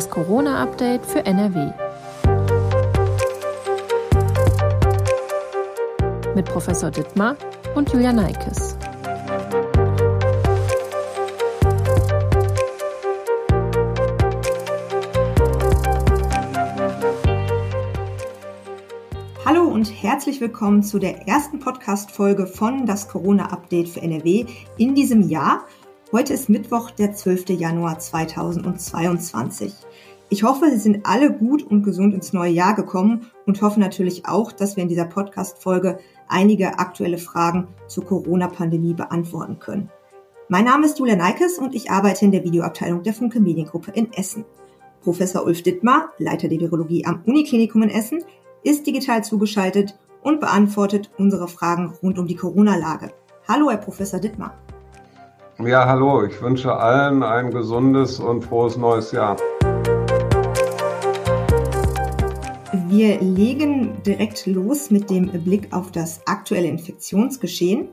Das 0.00 0.08
Corona-Update 0.08 1.04
für 1.04 1.26
NRW. 1.26 1.72
Mit 6.34 6.46
Professor 6.46 6.90
Dittmar 6.90 7.36
und 7.74 7.92
Julia 7.92 8.10
Neikes. 8.10 8.78
Hallo 19.44 19.64
und 19.64 19.84
herzlich 19.84 20.40
willkommen 20.40 20.82
zu 20.82 20.98
der 20.98 21.28
ersten 21.28 21.58
Podcast-Folge 21.58 22.46
von 22.46 22.86
Das 22.86 23.06
Corona-Update 23.06 23.90
für 23.90 24.00
NRW 24.00 24.46
in 24.78 24.94
diesem 24.94 25.28
Jahr. 25.28 25.66
Heute 26.10 26.32
ist 26.32 26.48
Mittwoch, 26.48 26.90
der 26.90 27.12
12. 27.14 27.50
Januar 27.50 28.00
2022. 28.00 29.72
Ich 30.32 30.44
hoffe, 30.44 30.70
Sie 30.70 30.78
sind 30.78 31.06
alle 31.06 31.32
gut 31.32 31.64
und 31.64 31.82
gesund 31.82 32.14
ins 32.14 32.32
neue 32.32 32.52
Jahr 32.52 32.76
gekommen 32.76 33.26
und 33.46 33.60
hoffe 33.62 33.80
natürlich 33.80 34.26
auch, 34.26 34.52
dass 34.52 34.76
wir 34.76 34.84
in 34.84 34.88
dieser 34.88 35.06
Podcast-Folge 35.06 35.98
einige 36.28 36.78
aktuelle 36.78 37.18
Fragen 37.18 37.66
zur 37.88 38.04
Corona-Pandemie 38.04 38.94
beantworten 38.94 39.58
können. 39.58 39.90
Mein 40.48 40.66
Name 40.66 40.86
ist 40.86 41.00
Julia 41.00 41.16
Neikes 41.16 41.58
und 41.58 41.74
ich 41.74 41.90
arbeite 41.90 42.24
in 42.24 42.30
der 42.30 42.44
Videoabteilung 42.44 43.02
der 43.02 43.12
Funke 43.12 43.40
Mediengruppe 43.40 43.90
in 43.90 44.12
Essen. 44.12 44.44
Professor 45.02 45.44
Ulf 45.44 45.64
Dittmar, 45.64 46.10
Leiter 46.18 46.46
der 46.46 46.60
Virologie 46.60 47.04
am 47.04 47.24
Uniklinikum 47.26 47.82
in 47.82 47.90
Essen, 47.90 48.22
ist 48.62 48.86
digital 48.86 49.24
zugeschaltet 49.24 49.98
und 50.22 50.38
beantwortet 50.38 51.10
unsere 51.18 51.48
Fragen 51.48 51.92
rund 52.04 52.20
um 52.20 52.28
die 52.28 52.36
Corona-Lage. 52.36 53.10
Hallo, 53.48 53.68
Herr 53.68 53.78
Professor 53.78 54.20
Dittmar. 54.20 54.54
Ja, 55.58 55.86
hallo, 55.86 56.22
ich 56.22 56.40
wünsche 56.40 56.72
allen 56.72 57.24
ein 57.24 57.50
gesundes 57.50 58.20
und 58.20 58.44
frohes 58.44 58.76
neues 58.76 59.10
Jahr. 59.10 59.36
Wir 62.90 63.20
legen 63.20 64.02
direkt 64.04 64.46
los 64.46 64.90
mit 64.90 65.10
dem 65.10 65.30
Blick 65.44 65.72
auf 65.72 65.92
das 65.92 66.26
aktuelle 66.26 66.66
Infektionsgeschehen. 66.66 67.90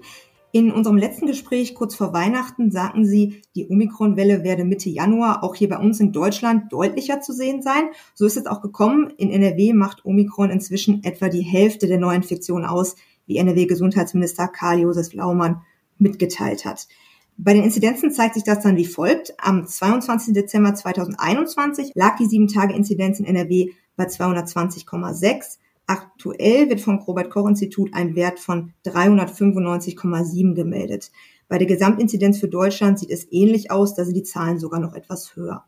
In 0.52 0.72
unserem 0.72 0.98
letzten 0.98 1.28
Gespräch 1.28 1.76
kurz 1.76 1.94
vor 1.94 2.14
Weihnachten 2.14 2.72
sagten 2.72 3.06
Sie, 3.06 3.44
die 3.56 3.70
Omikron-Welle 3.70 4.44
werde 4.44 4.66
Mitte 4.66 4.90
Januar 4.90 5.44
auch 5.44 5.54
hier 5.54 5.70
bei 5.70 5.78
uns 5.78 6.00
in 6.00 6.14
Deutschland 6.14 6.74
deutlicher 6.74 7.22
zu 7.22 7.32
sehen 7.32 7.62
sein. 7.62 7.90
So 8.16 8.26
ist 8.26 8.38
es 8.38 8.48
auch 8.48 8.60
gekommen. 8.60 9.14
In 9.18 9.30
NRW 9.30 9.74
macht 9.74 10.04
Omikron 10.04 10.50
inzwischen 10.50 11.04
etwa 11.04 11.30
die 11.30 11.42
Hälfte 11.42 11.86
der 11.86 12.00
Neuinfektionen 12.00 12.66
aus, 12.66 12.96
wie 13.28 13.38
NRW-Gesundheitsminister 13.38 14.48
Karl-Josef 14.48 15.14
Laumann 15.14 15.62
mitgeteilt 16.00 16.66
hat. 16.66 16.88
Bei 17.38 17.54
den 17.54 17.64
Inzidenzen 17.64 18.10
zeigt 18.10 18.34
sich 18.34 18.44
das 18.44 18.62
dann 18.62 18.78
wie 18.78 18.86
folgt. 18.86 19.36
Am 19.38 19.68
22. 19.68 20.34
Dezember 20.34 20.74
2021 20.74 21.92
lag 21.94 22.18
die 22.18 22.26
7-Tage-Inzidenz 22.26 23.20
in 23.20 23.26
NRW 23.26 23.74
bei 23.98 24.06
220,6. 24.06 25.58
Aktuell 25.88 26.70
wird 26.70 26.80
vom 26.80 27.00
Robert-Koch-Institut 27.00 27.94
ein 27.94 28.16
Wert 28.16 28.40
von 28.40 28.74
395,7 28.86 30.54
gemeldet. 30.54 31.12
Bei 31.50 31.58
der 31.58 31.68
Gesamtinzidenz 31.68 32.40
für 32.40 32.50
Deutschland 32.50 33.00
sieht 33.00 33.10
es 33.10 33.28
ähnlich 33.32 33.72
aus, 33.72 33.96
da 33.96 34.06
sind 34.06 34.16
die 34.16 34.24
Zahlen 34.24 34.60
sogar 34.60 34.80
noch 34.80 34.94
etwas 34.94 35.36
höher. 35.36 35.66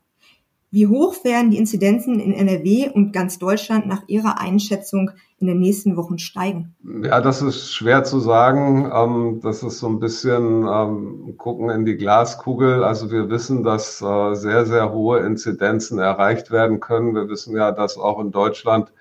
Wie 0.72 0.86
hoch 0.86 1.24
werden 1.24 1.50
die 1.50 1.58
Inzidenzen 1.58 2.20
in 2.20 2.32
NRW 2.32 2.90
und 2.94 3.12
ganz 3.12 3.40
Deutschland 3.40 3.88
nach 3.88 4.02
Ihrer 4.06 4.40
Einschätzung 4.40 5.10
in 5.40 5.48
den 5.48 5.58
nächsten 5.58 5.96
Wochen 5.96 6.18
steigen? 6.18 6.76
Ja, 7.02 7.20
das 7.20 7.42
ist 7.42 7.72
schwer 7.72 8.04
zu 8.04 8.20
sagen. 8.20 8.88
Ähm, 8.94 9.40
das 9.42 9.64
ist 9.64 9.80
so 9.80 9.88
ein 9.88 9.98
bisschen 9.98 10.68
ähm, 10.68 11.34
gucken 11.38 11.70
in 11.70 11.84
die 11.84 11.96
Glaskugel. 11.96 12.84
Also 12.84 13.10
wir 13.10 13.28
wissen, 13.30 13.64
dass 13.64 14.00
äh, 14.00 14.34
sehr, 14.34 14.64
sehr 14.64 14.92
hohe 14.92 15.18
Inzidenzen 15.20 15.98
erreicht 15.98 16.52
werden 16.52 16.78
können. 16.78 17.16
Wir 17.16 17.28
wissen 17.28 17.56
ja, 17.56 17.72
dass 17.72 17.98
auch 17.98 18.20
in 18.20 18.30
Deutschland 18.30 18.92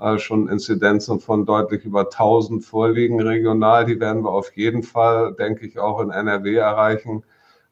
äh, 0.00 0.18
schon 0.18 0.48
Inzidenzen 0.48 1.20
von 1.20 1.46
deutlich 1.46 1.84
über 1.84 2.00
1000 2.00 2.64
vorliegen 2.64 3.22
regional. 3.22 3.84
Die 3.84 4.00
werden 4.00 4.24
wir 4.24 4.32
auf 4.32 4.56
jeden 4.56 4.82
Fall, 4.82 5.34
denke 5.34 5.66
ich, 5.66 5.78
auch 5.78 6.00
in 6.00 6.10
NRW 6.10 6.56
erreichen. 6.56 7.22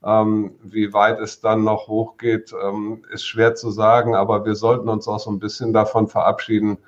Ähm, 0.04 0.52
wie 0.62 0.92
weit 0.92 1.20
es 1.20 1.40
dann 1.40 1.64
noch 1.64 1.88
hochgeht, 1.88 2.54
ähm, 2.62 3.04
ist 3.12 3.26
schwer 3.26 3.54
zu 3.54 3.70
sagen, 3.70 4.14
aber 4.14 4.44
wir 4.46 4.54
sollten 4.54 4.88
uns 4.88 5.06
auch 5.08 5.20
so 5.20 5.30
ein 5.30 5.38
bisschen 5.38 5.72
davon 5.72 6.08
verabschieden, 6.08 6.78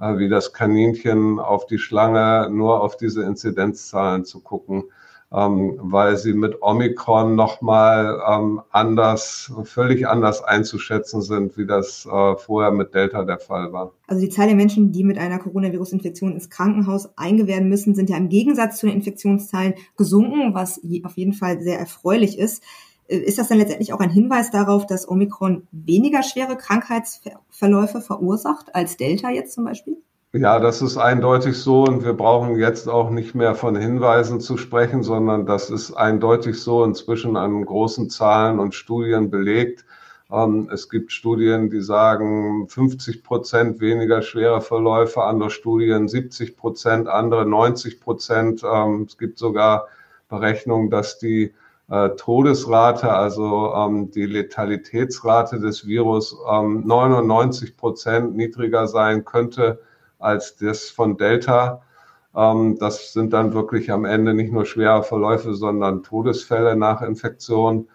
äh, 0.00 0.16
wie 0.18 0.28
das 0.28 0.52
Kaninchen 0.52 1.38
auf 1.38 1.66
die 1.66 1.78
Schlange, 1.78 2.48
nur 2.50 2.82
auf 2.82 2.96
diese 2.96 3.22
Inzidenzzahlen 3.24 4.24
zu 4.24 4.40
gucken 4.40 4.84
ähm, 5.32 5.78
weil 5.82 6.16
sie 6.16 6.32
mit 6.32 6.62
Omikron 6.62 7.34
nochmal 7.34 8.20
ähm, 8.28 8.62
anders, 8.70 9.52
völlig 9.64 10.06
anders 10.06 10.42
einzuschätzen 10.42 11.20
sind, 11.20 11.56
wie 11.58 11.66
das 11.66 12.06
äh, 12.06 12.36
vorher 12.36 12.70
mit 12.70 12.94
Delta 12.94 13.24
der 13.24 13.38
Fall 13.38 13.72
war. 13.72 13.92
Also 14.06 14.22
die 14.22 14.28
Zahl 14.28 14.46
der 14.46 14.56
Menschen, 14.56 14.92
die 14.92 15.02
mit 15.02 15.18
einer 15.18 15.38
Coronavirus-Infektion 15.38 16.32
ins 16.32 16.48
Krankenhaus 16.48 17.10
eingewerden 17.16 17.68
müssen, 17.68 17.94
sind 17.94 18.08
ja 18.08 18.16
im 18.16 18.28
Gegensatz 18.28 18.78
zu 18.78 18.86
den 18.86 18.96
Infektionszahlen 18.96 19.74
gesunken, 19.96 20.54
was 20.54 20.80
auf 21.04 21.16
jeden 21.16 21.32
Fall 21.32 21.60
sehr 21.60 21.78
erfreulich 21.78 22.38
ist. 22.38 22.62
Äh, 23.08 23.18
ist 23.18 23.38
das 23.38 23.48
dann 23.48 23.58
letztendlich 23.58 23.92
auch 23.92 24.00
ein 24.00 24.10
Hinweis 24.10 24.50
darauf, 24.50 24.86
dass 24.86 25.08
Omikron 25.08 25.66
weniger 25.72 26.22
schwere 26.22 26.56
Krankheitsverläufe 26.56 28.00
verursacht 28.00 28.74
als 28.74 28.96
Delta 28.96 29.30
jetzt 29.30 29.54
zum 29.54 29.64
Beispiel? 29.64 29.96
Ja, 30.38 30.60
das 30.60 30.82
ist 30.82 30.98
eindeutig 30.98 31.56
so 31.58 31.84
und 31.84 32.04
wir 32.04 32.12
brauchen 32.12 32.58
jetzt 32.58 32.90
auch 32.90 33.08
nicht 33.08 33.34
mehr 33.34 33.54
von 33.54 33.74
Hinweisen 33.74 34.38
zu 34.38 34.58
sprechen, 34.58 35.02
sondern 35.02 35.46
das 35.46 35.70
ist 35.70 35.94
eindeutig 35.94 36.60
so 36.60 36.84
inzwischen 36.84 37.38
an 37.38 37.64
großen 37.64 38.10
Zahlen 38.10 38.58
und 38.58 38.74
Studien 38.74 39.30
belegt. 39.30 39.86
Ähm, 40.30 40.68
es 40.70 40.90
gibt 40.90 41.12
Studien, 41.12 41.70
die 41.70 41.80
sagen 41.80 42.68
50 42.68 43.22
Prozent 43.22 43.80
weniger 43.80 44.20
schwere 44.20 44.60
Verläufe, 44.60 45.22
andere 45.22 45.48
Studien 45.48 46.06
70 46.06 46.58
Prozent, 46.58 47.08
andere 47.08 47.46
90 47.46 47.98
Prozent. 47.98 48.62
Ähm, 48.62 49.06
es 49.08 49.16
gibt 49.16 49.38
sogar 49.38 49.86
Berechnungen, 50.28 50.90
dass 50.90 51.18
die 51.18 51.54
äh, 51.88 52.10
Todesrate, 52.10 53.10
also 53.10 53.72
ähm, 53.74 54.10
die 54.10 54.26
Letalitätsrate 54.26 55.60
des 55.60 55.86
Virus 55.86 56.36
99 56.44 57.74
Prozent 57.78 58.36
niedriger 58.36 58.86
sein 58.86 59.24
könnte 59.24 59.80
als 60.18 60.56
das 60.56 60.90
von 60.90 61.16
Delta. 61.16 61.82
Ähm, 62.34 62.76
das 62.78 63.12
sind 63.12 63.32
dann 63.32 63.54
wirklich 63.54 63.90
am 63.90 64.04
Ende 64.04 64.34
nicht 64.34 64.52
nur 64.52 64.66
schwere 64.66 65.02
Verläufe, 65.02 65.54
sondern 65.54 66.02
Todesfälle 66.02 66.76
nach 66.76 67.02
Infektion. 67.02 67.88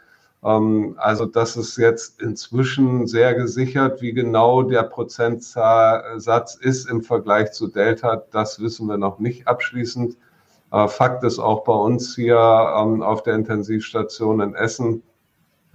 Ähm, 0.44 0.96
also 0.98 1.26
das 1.26 1.58
ist 1.58 1.78
jetzt 1.78 2.22
inzwischen 2.22 3.08
sehr 3.08 3.36
gesichert. 3.36 4.02
Wie 4.02 4.14
genau 4.14 4.64
der 4.64 4.84
Prozentsatz 4.84 6.56
ist 6.56 6.90
im 6.90 7.02
Vergleich 7.02 7.52
zu 7.52 7.68
Delta, 7.68 8.24
das 8.32 8.60
wissen 8.62 8.88
wir 8.88 8.98
noch 8.98 9.20
nicht 9.20 9.48
abschließend. 9.48 10.18
Äh, 10.72 10.88
Fakt 10.88 11.24
ist 11.24 11.40
auch 11.40 11.64
bei 11.64 11.74
uns 11.74 12.16
hier 12.16 12.38
ähm, 12.38 13.02
auf 13.04 13.24
der 13.24 13.36
Intensivstation 13.36 14.40
in 14.42 14.56
Essen 14.56 15.04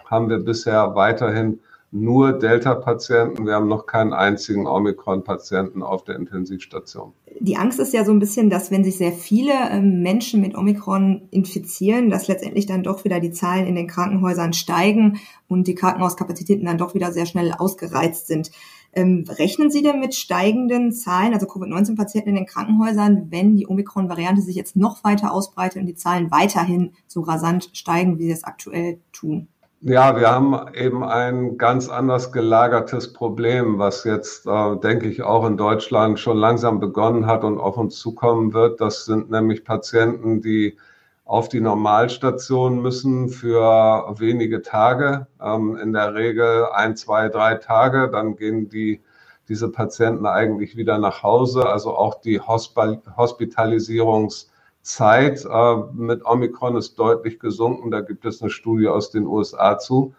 haben 0.07 0.29
wir 0.29 0.39
bisher 0.39 0.95
weiterhin 0.95 1.61
nur 2.01 2.33
Delta-Patienten. 2.33 3.47
Wir 3.47 3.55
haben 3.55 3.69
noch 3.69 3.87
keinen 3.87 4.13
einzigen 4.13 4.67
Omikron-Patienten 4.67 5.83
auf 5.83 6.05
der 6.05 6.17
Intensivstation. 6.17 7.13
Die 7.41 7.57
Angst 7.57 7.81
ist 7.81 7.93
ja 7.93 8.05
so 8.05 8.13
ein 8.13 8.19
bisschen, 8.19 8.51
dass 8.51 8.71
wenn 8.71 8.85
sich 8.85 8.99
sehr 8.99 9.13
viele 9.13 9.53
ähm, 9.71 10.03
Menschen 10.03 10.41
mit 10.41 10.57
Omikron 10.57 11.29
infizieren, 11.31 12.11
dass 12.11 12.29
letztendlich 12.29 12.67
dann 12.67 12.83
doch 12.83 13.05
wieder 13.05 13.21
die 13.21 13.31
Zahlen 13.31 13.67
in 13.67 13.75
den 13.75 13.87
Krankenhäusern 13.87 14.53
steigen 14.53 15.19
und 15.49 15.67
die 15.67 15.75
Krankenhauskapazitäten 15.75 16.67
dann 16.67 16.79
doch 16.79 16.95
wieder 16.95 17.13
sehr 17.13 17.27
schnell 17.27 17.53
ausgereizt 17.53 18.27
sind. 18.27 18.51
Ähm, 18.93 19.25
rechnen 19.29 19.71
Sie 19.71 19.83
denn 19.83 20.01
mit 20.01 20.15
steigenden 20.15 20.93
Zahlen, 20.93 21.35
also 21.35 21.47
Covid-19-Patienten 21.47 22.31
in 22.31 22.37
den 22.37 22.47
Krankenhäusern, 22.47 23.27
wenn 23.31 23.55
die 23.55 23.67
Omikron-Variante 23.67 24.41
sich 24.41 24.57
jetzt 24.57 24.77
noch 24.77 25.05
weiter 25.05 25.33
ausbreitet 25.33 25.81
und 25.81 25.87
die 25.87 25.95
Zahlen 25.95 26.31
weiterhin 26.31 26.93
so 27.07 27.21
rasant 27.21 27.71
steigen, 27.75 28.19
wie 28.19 28.25
sie 28.25 28.33
es 28.33 28.45
aktuell 28.45 28.99
tun? 29.13 29.49
Ja, 29.89 30.17
wir 30.19 30.29
haben 30.29 30.75
eben 30.75 31.05
ein 31.05 31.59
ganz 31.59 31.89
anders 31.89 32.33
gelagertes 32.33 33.13
Problem, 33.13 33.79
was 33.79 34.03
jetzt, 34.03 34.45
äh, 34.45 34.77
denke 34.79 35.07
ich, 35.09 35.23
auch 35.23 35.47
in 35.47 35.57
Deutschland 35.57 36.19
schon 36.19 36.39
langsam 36.39 36.81
begonnen 36.81 37.27
hat 37.27 37.45
und 37.45 37.61
auf 37.61 37.77
uns 37.77 37.97
zukommen 37.97 38.53
wird. 38.53 38.81
Das 38.81 39.05
sind 39.05 39.31
nämlich 39.31 39.65
Patienten, 39.65 40.43
die 40.43 40.77
auf 41.25 41.49
die 41.49 41.61
Normalstation 41.61 42.83
müssen 42.83 43.29
für 43.29 44.13
wenige 44.19 44.63
Tage, 44.63 45.29
ähm, 45.41 45.77
in 45.77 45.93
der 45.93 46.17
Regel 46.17 46.67
ein, 46.73 46.97
zwei, 46.97 47.29
drei 47.29 47.55
Tage. 47.55 48.11
Dann 48.11 48.35
gehen 48.35 48.69
die, 48.69 49.01
diese 49.49 49.71
Patienten 49.71 50.27
eigentlich 50.27 50.77
wieder 50.77 50.99
nach 50.99 51.23
Hause. 51.23 51.65
Also 51.69 51.97
auch 51.97 52.21
die 52.21 52.41
Hospitalisierungs- 52.41 54.49
Zeit 54.87 55.45
äh, 55.45 55.77
mit 55.93 56.25
Omikron 56.25 56.77
ist 56.77 56.99
deutlich 56.99 57.41
gesunken. 57.41 57.91
Da 57.91 58.01
gibt 58.01 58.25
es 58.25 58.41
eine 58.41 58.51
Studie 58.51 58.89
aus 58.89 59.11
den 59.11 59.27
USA 59.27 59.79
zu. 59.79 60.15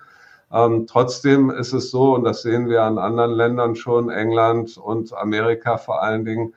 Ähm, 0.52 0.88
trotzdem 0.88 1.50
ist 1.50 1.74
es 1.74 1.90
so, 1.90 2.16
und 2.16 2.24
das 2.24 2.42
sehen 2.42 2.69
wir 2.69 2.84
an 2.84 2.98
anderen 2.98 3.31
Ländern 3.31 3.75
schon, 3.75 4.10
England 4.10 4.78
und 4.78 5.14
Amerika 5.14 5.78
vor 5.78 6.04
allen 6.04 6.25
Dingen, 6.25 6.54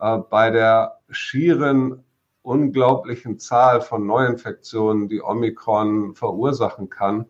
äh, 0.00 0.18
bei 0.18 0.50
der 0.50 0.98
schieren 1.08 2.04
unglaublichen 2.42 3.38
Zahl 3.38 3.80
von 3.80 4.06
Neuinfektionen, 4.06 5.08
die 5.08 5.22
Omikron 5.22 6.14
verursachen 6.14 6.90
kann, 6.90 7.26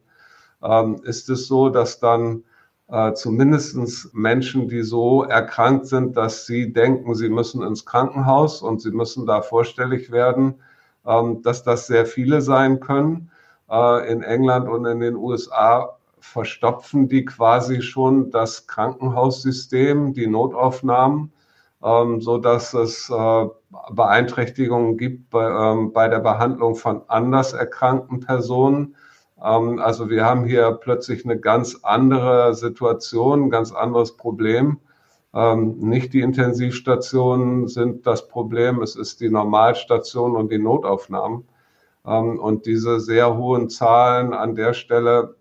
ähm, 0.62 1.00
ist 1.04 1.30
es 1.30 1.46
so, 1.46 1.68
dass 1.68 2.00
dann 2.00 2.42
äh, 2.88 3.12
zumindest 3.14 4.14
Menschen, 4.14 4.68
die 4.68 4.82
so 4.82 5.24
erkrankt 5.24 5.86
sind, 5.86 6.16
dass 6.16 6.46
sie 6.46 6.72
denken, 6.72 7.14
sie 7.14 7.28
müssen 7.28 7.62
ins 7.62 7.86
Krankenhaus 7.86 8.62
und 8.62 8.80
sie 8.80 8.90
müssen 8.90 9.26
da 9.26 9.42
vorstellig 9.42 10.10
werden, 10.10 10.56
ähm, 11.06 11.42
dass 11.42 11.62
das 11.62 11.86
sehr 11.86 12.06
viele 12.06 12.42
sein 12.42 12.80
können. 12.80 13.30
Äh, 13.70 14.12
in 14.12 14.22
England 14.22 14.68
und 14.68 14.84
in 14.84 15.00
den 15.00 15.16
USA 15.16 15.96
verstopfen 16.20 17.08
die 17.08 17.24
quasi 17.24 17.82
schon 17.82 18.30
das 18.30 18.66
Krankenhaussystem, 18.66 20.14
die 20.14 20.26
Notaufnahmen, 20.26 21.32
ähm, 21.82 22.20
so 22.20 22.38
dass 22.38 22.74
es 22.74 23.10
äh, 23.10 23.46
Beeinträchtigungen 23.92 24.96
gibt 24.96 25.30
bei, 25.30 25.44
ähm, 25.46 25.92
bei 25.92 26.08
der 26.08 26.20
Behandlung 26.20 26.76
von 26.76 27.02
anders 27.08 27.52
erkrankten 27.52 28.20
Personen. 28.20 28.96
Ähm, 29.42 29.78
also 29.78 30.10
wir 30.10 30.24
haben 30.24 30.44
hier 30.44 30.72
plötzlich 30.72 31.24
eine 31.24 31.38
ganz 31.38 31.80
andere 31.82 32.54
Situation, 32.54 33.44
ein 33.44 33.50
ganz 33.50 33.72
anderes 33.72 34.16
Problem. 34.16 34.78
Ähm, 35.34 35.78
nicht 35.78 36.12
die 36.12 36.20
Intensivstationen 36.20 37.66
sind 37.68 38.06
das 38.06 38.28
Problem, 38.28 38.80
es 38.82 38.94
ist 38.96 39.20
die 39.20 39.30
Normalstation 39.30 40.36
und 40.36 40.52
die 40.52 40.58
Notaufnahmen. 40.58 41.48
Ähm, 42.06 42.38
und 42.38 42.66
diese 42.66 43.00
sehr 43.00 43.36
hohen 43.36 43.68
Zahlen 43.68 44.32
an 44.32 44.54
der 44.54 44.74
Stelle 44.74 45.36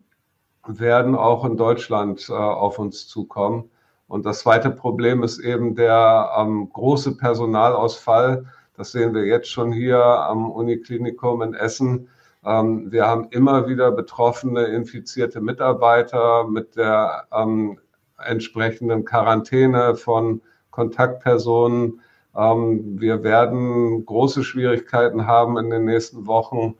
werden 0.66 1.16
auch 1.16 1.46
in 1.46 1.58
Deutschland 1.58 2.28
äh, 2.30 2.34
auf 2.34 2.80
uns 2.80 3.08
zukommen. 3.08 3.70
Und 4.08 4.26
das 4.26 4.40
zweite 4.40 4.70
Problem 4.70 5.24
ist 5.24 5.40
eben 5.40 5.76
der 5.76 6.30
große 6.72 7.18
Personalausfall. 7.18 8.46
Das 8.76 8.92
sehen 8.92 9.14
wir 9.14 9.26
jetzt 9.26 9.50
schon 9.50 9.72
hier 9.72 10.04
am 10.04 10.52
Uniklinikum 10.52 11.42
in 11.42 11.54
Essen. 11.54 12.10
Ähm, 12.46 12.92
wir 12.92 13.08
haben 13.08 13.28
immer 13.32 13.68
wieder 13.68 13.92
betroffene, 13.92 14.66
infizierte 14.66 15.42
Mitarbeiter 15.42 16.46
mit 16.48 16.76
der 16.76 17.28
ähm, 17.32 17.80
entsprechenden 18.18 19.06
Quarantäne 19.06 19.96
von 19.96 20.42
Kontaktpersonen. 20.72 22.02
Ähm, 22.36 23.00
wir 23.00 23.24
werden 23.24 24.06
große 24.06 24.44
Schwierigkeiten 24.44 25.28
haben 25.28 25.58
in 25.58 25.70
den 25.70 25.86
nächsten 25.86 26.28
Wochen, 26.28 26.76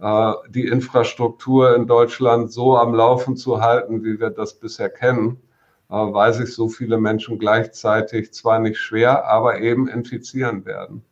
äh, 0.00 0.32
die 0.48 0.66
Infrastruktur 0.66 1.74
in 1.74 1.86
Deutschland 1.86 2.52
so 2.52 2.76
am 2.76 2.94
Laufen 2.94 3.36
zu 3.36 3.60
halten, 3.60 4.04
wie 4.04 4.20
wir 4.20 4.30
das 4.30 4.54
bisher 4.58 4.90
kennen, 4.90 5.40
äh, 5.90 5.94
weil 5.94 6.32
sich 6.34 6.54
so 6.54 6.68
viele 6.68 6.98
Menschen 6.98 7.38
gleichzeitig 7.38 8.32
zwar 8.32 8.58
nicht 8.58 8.78
schwer, 8.78 9.26
aber 9.26 9.60
eben 9.60 9.88
infizieren 9.88 10.64
werden. 10.64 11.04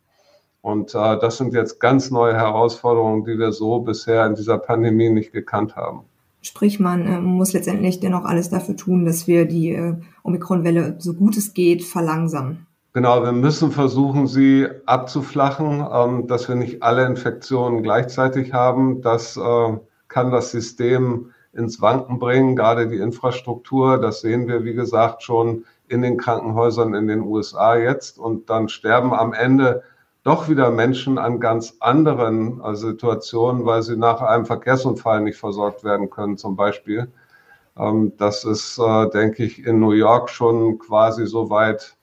Und 0.63 0.95
äh, 0.95 1.19
das 1.19 1.39
sind 1.39 1.55
jetzt 1.55 1.81
ganz 1.81 2.11
neue 2.11 2.35
Herausforderungen, 2.35 3.25
die 3.25 3.39
wir 3.39 3.53
so 3.53 3.81
bisher 3.81 4.27
in 4.27 4.35
dieser 4.35 4.59
Pandemie 4.59 5.11
nicht 5.11 5.33
gekannt 5.33 5.77
haben. 5.77 6.03
Sprich, 6.43 6.81
man 6.81 7.07
äh, 7.07 7.21
muss 7.21 7.53
letztendlich 7.53 8.01
dennoch 8.01 8.25
alles 8.25 8.51
dafür 8.51 8.77
tun, 8.77 9.05
dass 9.05 9.27
wir 9.27 9.47
die 9.47 9.73
äh, 9.73 9.95
Omikron-Welle 10.23 10.97
so 10.99 11.15
gut 11.15 11.37
es 11.37 11.55
geht 11.55 11.85
verlangsamen. 11.85 12.67
Genau, 12.93 13.23
wir 13.23 13.33
müssen 13.33 13.71
versuchen, 13.71 14.27
sie 14.27 14.67
abzuflachen, 14.85 15.87
ähm, 15.93 16.27
dass 16.27 16.49
wir 16.49 16.57
nicht 16.57 16.83
alle 16.83 17.07
Infektionen 17.07 17.83
gleichzeitig 17.83 18.53
haben. 18.53 19.01
Das 19.01 19.37
äh, 19.37 19.79
kann 20.09 20.31
das 20.31 20.51
System 20.51 21.31
ins 21.53 21.81
Wanken 21.81 22.19
bringen, 22.19 22.57
gerade 22.57 22.89
die 22.89 22.97
Infrastruktur. 22.97 23.99
Das 23.99 24.21
sehen 24.21 24.49
wir, 24.49 24.65
wie 24.65 24.75
gesagt, 24.75 25.23
schon 25.23 25.65
in 25.89 26.03
den 26.03 26.17
Krankenhäusern 26.17 26.95
in 26.95 27.07
den 27.07 27.21
USA 27.21 27.77
jetzt. 27.77 28.19
Und 28.19 28.51
dann 28.51 28.69
sterben 28.69 29.13
am 29.13 29.33
Ende 29.33 29.83
doch 30.23 30.49
wieder 30.49 30.71
Menschen 30.71 31.19
an 31.19 31.41
ganz 31.41 31.77
anderen 31.81 32.61
äh, 32.63 32.75
Situationen, 32.75 33.65
weil 33.65 33.83
sie 33.83 33.97
nach 33.97 34.21
einem 34.21 34.47
Verkehrsunfall 34.47 35.23
nicht 35.23 35.39
versorgt 35.39 35.85
werden 35.85 36.11
können, 36.11 36.37
zum 36.37 36.57
Beispiel. 36.57 37.11
Ähm, 37.79 38.13
das 38.19 38.45
ist, 38.45 38.79
äh, 38.79 39.09
denke 39.11 39.45
ich, 39.45 39.65
in 39.65 39.81
New 39.81 39.93
York 39.93 40.31
schon 40.31 40.79
quasi 40.79 41.27
so 41.27 41.51
weit, 41.51 41.97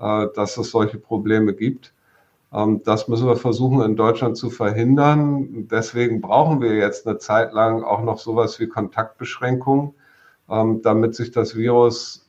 äh, 0.00 0.26
dass 0.34 0.58
es 0.58 0.70
solche 0.70 0.98
Probleme 0.98 1.54
gibt. 1.54 1.94
Ähm, 2.52 2.82
das 2.84 3.08
müssen 3.08 3.26
wir 3.26 3.36
versuchen 3.36 3.82
in 3.82 3.96
Deutschland 3.96 4.36
zu 4.36 4.50
verhindern. 4.50 5.68
Deswegen 5.68 6.20
brauchen 6.20 6.60
wir 6.60 6.74
jetzt 6.74 7.06
eine 7.06 7.18
Zeit 7.18 7.52
lang 7.52 7.82
auch 7.82 8.02
noch 8.02 8.18
sowas 8.18 8.60
wie 8.60 8.66
Kontaktbeschränkungen, 8.68 9.94
ähm, 10.50 10.82
damit 10.82 11.14
sich 11.14 11.30
das 11.30 11.56
Virus 11.56 12.21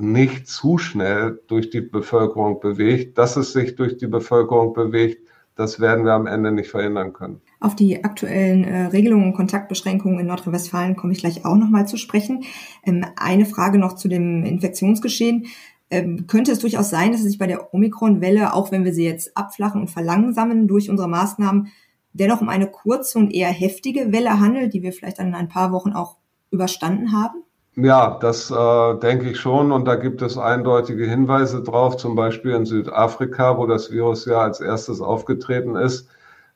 nicht 0.00 0.48
zu 0.48 0.78
schnell 0.78 1.40
durch 1.48 1.70
die 1.70 1.80
Bevölkerung 1.80 2.60
bewegt. 2.60 3.18
Dass 3.18 3.36
es 3.36 3.52
sich 3.52 3.76
durch 3.76 3.96
die 3.96 4.06
Bevölkerung 4.06 4.72
bewegt, 4.72 5.28
das 5.58 5.80
werden 5.80 6.04
wir 6.04 6.12
am 6.12 6.26
Ende 6.26 6.52
nicht 6.52 6.70
verhindern 6.70 7.12
können. 7.12 7.40
Auf 7.58 7.74
die 7.74 8.04
aktuellen 8.04 8.62
äh, 8.62 8.86
Regelungen 8.86 9.26
und 9.26 9.34
Kontaktbeschränkungen 9.34 10.20
in 10.20 10.26
Nordrhein-Westfalen 10.26 10.94
komme 10.94 11.12
ich 11.12 11.18
gleich 11.18 11.44
auch 11.44 11.56
nochmal 11.56 11.88
zu 11.88 11.96
sprechen. 11.96 12.44
Ähm, 12.86 13.04
eine 13.16 13.44
Frage 13.44 13.78
noch 13.78 13.94
zu 13.94 14.08
dem 14.08 14.44
Infektionsgeschehen. 14.44 15.46
Ähm, 15.90 16.26
könnte 16.28 16.52
es 16.52 16.60
durchaus 16.60 16.90
sein, 16.90 17.10
dass 17.10 17.22
es 17.22 17.26
sich 17.26 17.38
bei 17.38 17.48
der 17.48 17.74
Omikron-Welle, 17.74 18.54
auch 18.54 18.70
wenn 18.70 18.84
wir 18.84 18.94
sie 18.94 19.04
jetzt 19.04 19.36
abflachen 19.36 19.80
und 19.80 19.88
verlangsamen 19.88 20.68
durch 20.68 20.90
unsere 20.90 21.08
Maßnahmen, 21.08 21.68
dennoch 22.12 22.40
um 22.40 22.48
eine 22.48 22.70
kurze 22.70 23.18
und 23.18 23.32
eher 23.32 23.48
heftige 23.48 24.12
Welle 24.12 24.38
handelt, 24.38 24.74
die 24.74 24.82
wir 24.82 24.92
vielleicht 24.92 25.18
dann 25.18 25.28
in 25.28 25.34
ein 25.34 25.48
paar 25.48 25.72
Wochen 25.72 25.92
auch 25.92 26.18
überstanden 26.50 27.10
haben? 27.10 27.42
Ja, 27.80 28.18
das 28.20 28.50
äh, 28.50 28.94
denke 28.98 29.30
ich 29.30 29.38
schon. 29.38 29.70
Und 29.72 29.84
da 29.86 29.94
gibt 29.94 30.20
es 30.22 30.36
eindeutige 30.36 31.04
Hinweise 31.06 31.62
drauf, 31.62 31.96
zum 31.96 32.16
Beispiel 32.16 32.52
in 32.52 32.66
Südafrika, 32.66 33.56
wo 33.56 33.66
das 33.66 33.92
Virus 33.92 34.24
ja 34.26 34.40
als 34.40 34.60
erstes 34.60 35.00
aufgetreten 35.00 35.76
ist, 35.76 36.08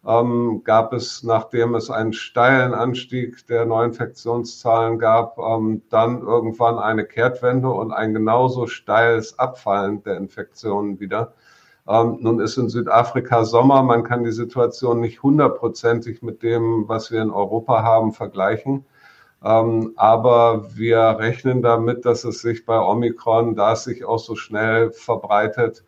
ähm, 0.05 0.63
gab 0.65 0.93
es, 0.93 1.23
nachdem 1.23 1.77
es 1.77 1.91
einen 1.91 2.13
steilen 2.13 2.75
Anstieg 2.75 3.47
der 3.47 3.67
Neuinfektionszahlen 3.67 4.99
gab, 4.99 5.39
ähm, 5.39 5.83
dann 5.91 6.23
irgendwann 6.23 6.79
eine 6.81 7.05
Kehrtwende 7.05 7.69
und 7.71 7.93
ein 7.93 8.15
genauso 8.15 8.67
steiles 8.67 9.39
Abfallen 9.39 10.03
der 10.03 10.17
Infektionen 10.17 10.99
wieder. 10.99 11.35
Ähm, 11.89 12.19
nun 12.21 12.41
ist 12.41 12.57
in 12.57 12.69
Südafrika 12.69 13.45
Sommer, 13.45 13.83
man 13.85 14.03
kann 14.03 14.25
die 14.25 14.33
Situation 14.33 15.01
nicht 15.01 15.23
hundertprozentig 15.23 16.23
mit 16.23 16.43
dem, 16.43 16.89
was 16.89 17.13
wir 17.13 17.23
in 17.23 17.31
Europa 17.31 17.83
haben, 17.85 18.13
vergleichen. 18.13 18.87
Ähm, 19.45 19.93
aber 19.97 20.77
wir 20.77 21.01
rechnen 21.19 21.63
damit, 21.63 22.05
dass 22.05 22.25
es 22.25 22.41
sich 22.43 22.65
bei 22.65 22.79
Omikron, 22.79 23.55
da 23.57 23.73
es 23.73 23.85
sich 23.85 24.05
auch 24.05 24.19
so 24.19 24.37
schnell 24.37 24.93
verbreitet, 24.93 25.85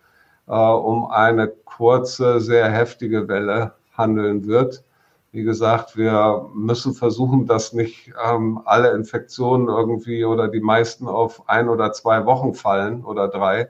äh, 0.48 0.52
um 0.52 1.06
eine 1.10 1.48
kurze, 1.48 2.40
sehr 2.40 2.70
heftige 2.70 3.28
Welle 3.28 3.74
handeln 3.96 4.46
wird. 4.46 4.84
Wie 5.32 5.42
gesagt, 5.42 5.96
wir 5.96 6.48
müssen 6.54 6.94
versuchen, 6.94 7.46
dass 7.46 7.72
nicht 7.72 8.12
ähm, 8.24 8.60
alle 8.64 8.92
Infektionen 8.92 9.68
irgendwie 9.68 10.24
oder 10.24 10.48
die 10.48 10.60
meisten 10.60 11.08
auf 11.08 11.48
ein 11.48 11.68
oder 11.68 11.92
zwei 11.92 12.24
Wochen 12.26 12.54
fallen 12.54 13.04
oder 13.04 13.28
drei. 13.28 13.68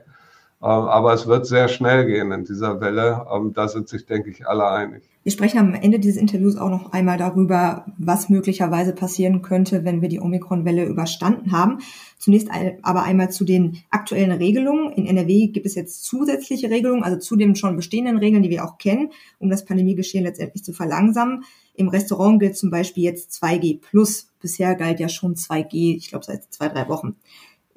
Äh, 0.65 0.67
aber 0.67 1.13
es 1.13 1.27
wird 1.27 1.45
sehr 1.45 1.67
schnell 1.67 2.07
gehen 2.07 2.31
in 2.31 2.43
dieser 2.43 2.81
Welle. 2.81 3.27
Ähm, 3.31 3.53
da 3.53 3.67
sind 3.67 3.87
sich, 3.87 4.07
denke 4.07 4.31
ich, 4.31 4.47
alle 4.47 4.67
einig. 4.67 5.03
Wir 5.21 5.31
sprechen 5.31 5.59
am 5.59 5.75
Ende 5.75 5.99
dieses 5.99 6.19
Interviews 6.19 6.57
auch 6.57 6.71
noch 6.71 6.91
einmal 6.91 7.19
darüber, 7.19 7.85
was 7.99 8.29
möglicherweise 8.29 8.93
passieren 8.93 9.43
könnte, 9.43 9.85
wenn 9.85 10.01
wir 10.01 10.09
die 10.09 10.19
Omikron-Welle 10.19 10.85
überstanden 10.85 11.51
haben. 11.51 11.81
Zunächst 12.17 12.49
aber 12.81 13.03
einmal 13.03 13.29
zu 13.29 13.45
den 13.45 13.77
aktuellen 13.91 14.31
Regelungen. 14.31 14.91
In 14.93 15.05
NRW 15.05 15.47
gibt 15.47 15.67
es 15.67 15.75
jetzt 15.75 16.03
zusätzliche 16.03 16.71
Regelungen, 16.71 17.03
also 17.03 17.19
zu 17.19 17.35
den 17.35 17.55
schon 17.55 17.75
bestehenden 17.75 18.17
Regeln, 18.17 18.41
die 18.41 18.49
wir 18.49 18.65
auch 18.65 18.79
kennen, 18.79 19.11
um 19.37 19.51
das 19.51 19.65
Pandemiegeschehen 19.65 20.23
letztendlich 20.23 20.63
zu 20.63 20.73
verlangsamen. 20.73 21.43
Im 21.75 21.89
Restaurant 21.89 22.39
gilt 22.39 22.57
zum 22.57 22.71
Beispiel 22.71 23.03
jetzt 23.03 23.31
2G 23.43 23.81
plus. 23.81 24.31
Bisher 24.41 24.73
galt 24.73 24.99
ja 24.99 25.09
schon 25.09 25.35
2G, 25.35 25.95
ich 25.95 26.09
glaube 26.09 26.25
seit 26.25 26.51
zwei, 26.51 26.69
drei 26.69 26.87
Wochen. 26.87 27.15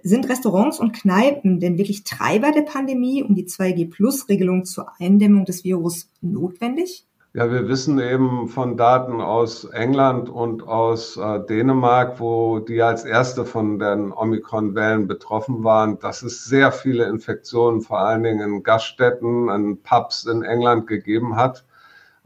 Sind 0.02 0.28
Restaurants 0.28 0.78
und 0.78 0.92
Kneipen 0.92 1.58
denn 1.58 1.76
wirklich 1.76 2.04
Treiber 2.04 2.52
der 2.52 2.62
Pandemie 2.62 3.22
und 3.22 3.34
die 3.34 3.46
2G-Plus-Regelung 3.46 4.64
zur 4.64 4.86
Eindämmung 5.00 5.44
des 5.44 5.64
Virus 5.64 6.08
notwendig? 6.20 7.04
Ja, 7.34 7.50
wir 7.50 7.68
wissen 7.68 7.98
eben 7.98 8.48
von 8.48 8.76
Daten 8.76 9.20
aus 9.20 9.64
England 9.64 10.30
und 10.30 10.66
aus 10.66 11.16
äh, 11.16 11.40
Dänemark, 11.44 12.20
wo 12.20 12.58
die 12.58 12.80
als 12.80 13.04
erste 13.04 13.44
von 13.44 13.78
den 13.78 14.12
Omikron-Wellen 14.12 15.06
betroffen 15.08 15.62
waren, 15.62 15.98
dass 15.98 16.22
es 16.22 16.44
sehr 16.44 16.72
viele 16.72 17.04
Infektionen, 17.04 17.82
vor 17.82 18.00
allen 18.00 18.22
Dingen 18.22 18.40
in 18.40 18.62
Gaststätten, 18.62 19.48
in 19.50 19.82
Pubs 19.82 20.24
in 20.24 20.42
England 20.42 20.86
gegeben 20.86 21.36
hat. 21.36 21.64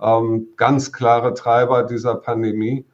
Ähm, 0.01 0.49
ganz 0.57 0.93
klare 0.93 1.35
Treiber 1.35 1.83
dieser 1.83 2.15
Pandemie. 2.15 2.85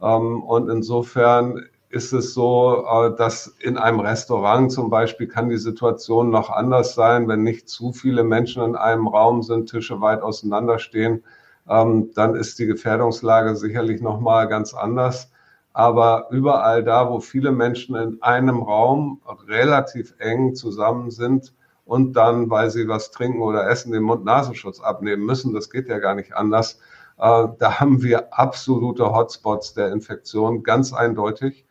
Ähm, 0.00 0.42
und 0.42 0.68
insofern 0.68 1.66
ist 1.90 2.12
es 2.12 2.34
so, 2.34 2.84
äh, 2.86 3.16
dass 3.16 3.54
in 3.60 3.78
einem 3.78 4.00
Restaurant 4.00 4.70
zum 4.72 4.90
Beispiel 4.90 5.26
kann 5.26 5.48
die 5.48 5.56
Situation 5.56 6.30
noch 6.30 6.50
anders 6.50 6.94
sein, 6.94 7.28
wenn 7.28 7.42
nicht 7.42 7.68
zu 7.68 7.92
viele 7.92 8.24
Menschen 8.24 8.62
in 8.62 8.76
einem 8.76 9.08
Raum 9.08 9.42
sind, 9.42 9.70
Tische 9.70 10.00
weit 10.00 10.22
auseinander 10.22 10.78
stehen 10.78 11.22
ähm, 11.68 12.10
dann 12.14 12.34
ist 12.34 12.58
die 12.58 12.66
Gefährdungslage 12.66 13.56
sicherlich 13.56 14.00
nochmal 14.00 14.48
ganz 14.48 14.74
anders. 14.74 15.30
Aber 15.72 16.28
überall 16.30 16.82
da, 16.82 17.10
wo 17.10 17.20
viele 17.20 17.52
Menschen 17.52 17.94
in 17.94 18.22
einem 18.22 18.62
Raum 18.62 19.20
relativ 19.46 20.14
eng 20.18 20.54
zusammen 20.54 21.10
sind 21.10 21.54
und 21.84 22.14
dann, 22.14 22.50
weil 22.50 22.70
sie 22.70 22.88
was 22.88 23.10
trinken 23.10 23.42
oder 23.42 23.68
essen, 23.68 23.92
den 23.92 24.02
Mund-Nasenschutz 24.02 24.80
abnehmen 24.80 25.24
müssen, 25.24 25.54
das 25.54 25.70
geht 25.70 25.88
ja 25.88 25.98
gar 25.98 26.14
nicht 26.14 26.34
anders, 26.34 26.80
äh, 27.18 27.46
da 27.58 27.80
haben 27.80 28.02
wir 28.02 28.32
absolute 28.32 29.12
Hotspots 29.14 29.74
der 29.74 29.92
Infektion, 29.92 30.62
ganz 30.62 30.92
eindeutig. 30.92 31.64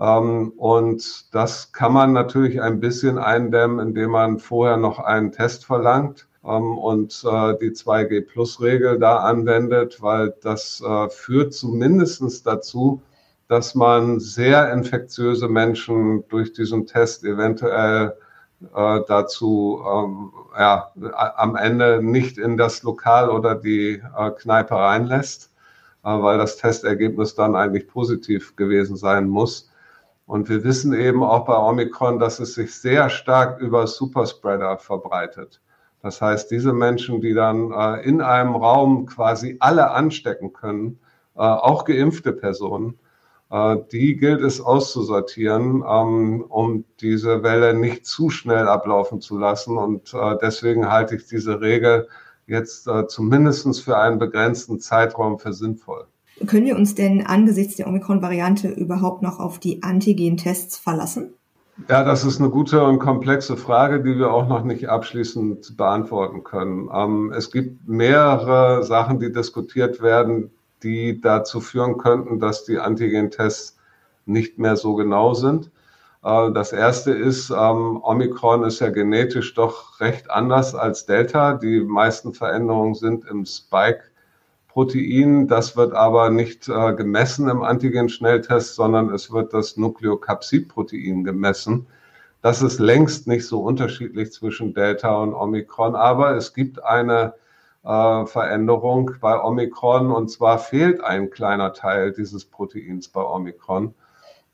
Ähm, 0.00 0.52
und 0.56 1.34
das 1.34 1.72
kann 1.72 1.92
man 1.92 2.12
natürlich 2.12 2.60
ein 2.62 2.80
bisschen 2.80 3.18
eindämmen, 3.18 3.80
indem 3.80 4.10
man 4.12 4.38
vorher 4.38 4.78
noch 4.78 4.98
einen 4.98 5.30
Test 5.30 5.66
verlangt 5.66 6.26
ähm, 6.44 6.78
und 6.78 7.22
äh, 7.24 7.58
die 7.60 7.70
2G-Plus-Regel 7.72 8.98
da 8.98 9.18
anwendet, 9.18 10.00
weil 10.00 10.34
das 10.42 10.80
äh, 10.80 11.08
führt 11.10 11.52
zumindest 11.52 12.46
dazu, 12.46 13.02
dass 13.48 13.74
man 13.74 14.20
sehr 14.20 14.72
infektiöse 14.72 15.48
Menschen 15.48 16.24
durch 16.28 16.52
diesen 16.52 16.86
Test 16.86 17.24
eventuell 17.24 18.14
äh, 18.74 19.00
dazu 19.06 19.82
ähm, 19.86 20.32
ja, 20.58 20.92
am 21.36 21.56
Ende 21.56 22.02
nicht 22.02 22.38
in 22.38 22.56
das 22.56 22.82
Lokal 22.82 23.28
oder 23.28 23.54
die 23.54 24.02
Kneipe 24.38 24.74
reinlässt, 24.74 25.50
weil 26.02 26.38
das 26.38 26.56
Testergebnis 26.56 27.34
dann 27.34 27.54
eigentlich 27.54 27.86
positiv 27.86 28.56
gewesen 28.56 28.96
sein 28.96 29.28
muss. 29.28 29.69
Und 30.30 30.48
wir 30.48 30.62
wissen 30.62 30.92
eben 30.92 31.24
auch 31.24 31.44
bei 31.44 31.58
Omikron, 31.58 32.20
dass 32.20 32.38
es 32.38 32.54
sich 32.54 32.72
sehr 32.72 33.10
stark 33.10 33.60
über 33.60 33.88
Superspreader 33.88 34.78
verbreitet. 34.78 35.60
Das 36.02 36.22
heißt, 36.22 36.52
diese 36.52 36.72
Menschen, 36.72 37.20
die 37.20 37.34
dann 37.34 37.72
äh, 37.72 38.00
in 38.02 38.20
einem 38.20 38.54
Raum 38.54 39.06
quasi 39.06 39.56
alle 39.58 39.90
anstecken 39.90 40.52
können, 40.52 41.00
äh, 41.34 41.40
auch 41.40 41.84
geimpfte 41.84 42.32
Personen, 42.32 42.96
äh, 43.50 43.78
die 43.90 44.16
gilt 44.18 44.40
es 44.42 44.60
auszusortieren, 44.60 45.82
ähm, 45.84 46.44
um 46.48 46.84
diese 47.00 47.42
Welle 47.42 47.74
nicht 47.74 48.06
zu 48.06 48.30
schnell 48.30 48.68
ablaufen 48.68 49.20
zu 49.20 49.36
lassen. 49.36 49.76
Und 49.76 50.14
äh, 50.14 50.36
deswegen 50.40 50.88
halte 50.88 51.16
ich 51.16 51.26
diese 51.26 51.60
Regel 51.60 52.06
jetzt 52.46 52.86
äh, 52.86 53.08
zumindest 53.08 53.82
für 53.82 53.98
einen 53.98 54.20
begrenzten 54.20 54.78
Zeitraum 54.78 55.40
für 55.40 55.52
sinnvoll. 55.52 56.06
Können 56.46 56.66
wir 56.66 56.76
uns 56.76 56.94
denn 56.94 57.26
angesichts 57.26 57.76
der 57.76 57.86
Omikron-Variante 57.86 58.68
überhaupt 58.68 59.22
noch 59.22 59.40
auf 59.40 59.58
die 59.58 59.82
Antigen-Tests 59.82 60.78
verlassen? 60.78 61.34
Ja, 61.88 62.04
das 62.04 62.24
ist 62.24 62.40
eine 62.40 62.50
gute 62.50 62.84
und 62.84 62.98
komplexe 62.98 63.56
Frage, 63.56 64.02
die 64.02 64.18
wir 64.18 64.32
auch 64.32 64.48
noch 64.48 64.64
nicht 64.64 64.88
abschließend 64.88 65.76
beantworten 65.76 66.44
können. 66.44 66.88
Ähm, 66.92 67.32
es 67.34 67.50
gibt 67.50 67.88
mehrere 67.88 68.84
Sachen, 68.84 69.18
die 69.18 69.32
diskutiert 69.32 70.02
werden, 70.02 70.50
die 70.82 71.20
dazu 71.20 71.60
führen 71.60 71.98
könnten, 71.98 72.38
dass 72.38 72.64
die 72.64 72.78
Antigen-Tests 72.78 73.78
nicht 74.26 74.58
mehr 74.58 74.76
so 74.76 74.94
genau 74.94 75.34
sind. 75.34 75.70
Äh, 76.22 76.52
das 76.52 76.72
erste 76.72 77.12
ist, 77.12 77.50
ähm, 77.50 78.00
Omikron 78.02 78.64
ist 78.64 78.80
ja 78.80 78.90
genetisch 78.90 79.54
doch 79.54 80.00
recht 80.00 80.30
anders 80.30 80.74
als 80.74 81.06
Delta. 81.06 81.54
Die 81.54 81.80
meisten 81.80 82.34
Veränderungen 82.34 82.94
sind 82.94 83.24
im 83.26 83.44
Spike 83.46 84.02
Protein. 84.72 85.48
Das 85.48 85.76
wird 85.76 85.92
aber 85.94 86.30
nicht 86.30 86.68
äh, 86.68 86.94
gemessen 86.94 87.48
im 87.48 87.62
Antigen-Schnelltest, 87.62 88.76
sondern 88.76 89.10
es 89.10 89.32
wird 89.32 89.52
das 89.52 89.76
Nukleokapsid-Protein 89.76 91.24
gemessen. 91.24 91.86
Das 92.40 92.62
ist 92.62 92.78
längst 92.78 93.26
nicht 93.26 93.46
so 93.46 93.60
unterschiedlich 93.62 94.32
zwischen 94.32 94.72
Delta 94.72 95.16
und 95.16 95.34
Omikron, 95.34 95.94
aber 95.96 96.36
es 96.36 96.54
gibt 96.54 96.82
eine 96.84 97.34
äh, 97.84 98.26
Veränderung 98.26 99.10
bei 99.20 99.42
Omikron 99.42 100.12
und 100.12 100.30
zwar 100.30 100.58
fehlt 100.58 101.02
ein 101.02 101.30
kleiner 101.30 101.72
Teil 101.72 102.12
dieses 102.12 102.44
Proteins 102.44 103.08
bei 103.08 103.22
Omikron. 103.22 103.94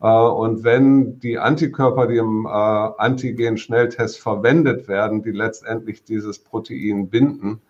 Äh, 0.00 0.08
und 0.08 0.64
wenn 0.64 1.20
die 1.20 1.38
Antikörper, 1.38 2.06
die 2.06 2.16
im 2.16 2.46
äh, 2.46 2.49
Antigen-Schnelltest 2.49 4.18
verwendet 4.18 4.88
werden, 4.88 5.23
die 5.23 5.32
letztendlich 5.32 6.04
dieses 6.04 6.38
Protein 6.38 7.08
binden, 7.11 7.61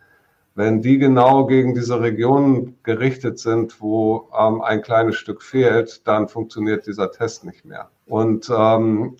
wenn 0.56 0.80
die 0.80 0.98
genau 0.98 1.44
gegen 1.44 1.74
diese 1.74 2.00
Regionen 2.00 2.78
gerichtet 2.82 3.38
sind, 3.38 3.80
wo 3.80 4.30
ähm, 4.36 4.62
ein 4.62 4.80
kleines 4.80 5.16
Stück 5.16 5.42
fehlt, 5.42 6.08
dann 6.08 6.28
funktioniert 6.28 6.86
dieser 6.86 7.12
Test 7.12 7.44
nicht 7.44 7.66
mehr. 7.66 7.90
Und 8.06 8.50
ähm, 8.50 9.16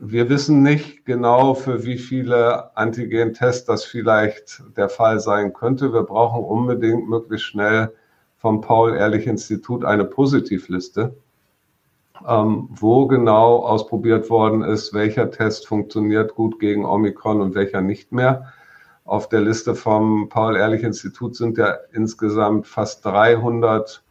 wir 0.00 0.28
wissen 0.28 0.62
nicht 0.62 1.06
genau, 1.06 1.54
für 1.54 1.84
wie 1.84 1.96
viele 1.96 2.76
Antigen-Tests 2.76 3.66
das 3.66 3.84
vielleicht 3.84 4.64
der 4.76 4.88
Fall 4.88 5.20
sein 5.20 5.52
könnte. 5.52 5.92
Wir 5.92 6.02
brauchen 6.02 6.42
unbedingt 6.44 7.08
möglichst 7.08 7.46
schnell 7.46 7.92
vom 8.38 8.60
Paul-Ehrlich-Institut 8.60 9.84
eine 9.84 10.04
Positivliste, 10.04 11.14
ähm, 12.26 12.68
wo 12.68 13.06
genau 13.06 13.58
ausprobiert 13.58 14.28
worden 14.28 14.62
ist, 14.62 14.92
welcher 14.92 15.30
Test 15.30 15.68
funktioniert 15.68 16.34
gut 16.34 16.58
gegen 16.58 16.84
Omikron 16.84 17.40
und 17.40 17.54
welcher 17.54 17.80
nicht 17.80 18.10
mehr. 18.10 18.52
Auf 19.04 19.28
der 19.28 19.40
Liste 19.40 19.74
vom 19.74 20.28
Paul-Ehrlich-Institut 20.28 21.34
sind 21.36 21.58
ja 21.58 21.74
insgesamt 21.92 22.66
fast 22.66 23.04
300 23.04 24.02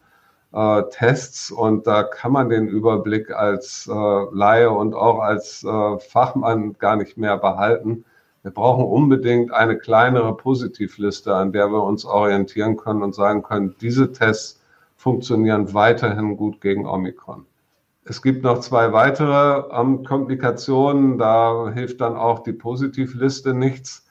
äh, 0.52 0.84
Tests 0.90 1.52
und 1.52 1.88
da 1.88 2.04
kann 2.04 2.32
man 2.32 2.50
den 2.50 2.68
Überblick 2.68 3.32
als 3.32 3.88
äh, 3.88 3.94
Laie 3.94 4.72
und 4.72 4.94
auch 4.94 5.20
als 5.20 5.64
äh, 5.64 6.00
Fachmann 6.00 6.74
gar 6.80 6.96
nicht 6.96 7.18
mehr 7.18 7.38
behalten. 7.38 8.04
Wir 8.42 8.52
brauchen 8.52 8.86
unbedingt 8.86 9.52
eine 9.52 9.78
kleinere 9.78 10.36
Positivliste, 10.36 11.36
an 11.36 11.52
der 11.52 11.72
wir 11.72 11.84
uns 11.84 12.06
orientieren 12.06 12.78
können 12.78 13.04
und 13.04 13.14
sagen 13.14 13.44
können, 13.44 13.76
diese 13.82 14.12
Tests 14.12 14.62
funktionieren 14.96 15.74
weiterhin 15.74 16.36
gut 16.36 16.62
gegen 16.62 16.86
Omikron. 16.86 17.46
Es 18.06 18.22
gibt 18.22 18.44
noch 18.44 18.60
zwei 18.60 18.92
weitere 18.92 19.64
ähm, 19.72 20.04
Komplikationen, 20.04 21.18
da 21.18 21.70
hilft 21.72 22.02
dann 22.02 22.16
auch 22.16 22.40
die 22.40 22.54
Positivliste 22.54 23.54
nichts. 23.54 24.09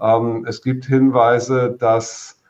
Ähm, 0.00 0.44
es 0.48 0.62
gibt 0.62 0.84
Hinweise, 0.86 1.76
dass 1.78 2.40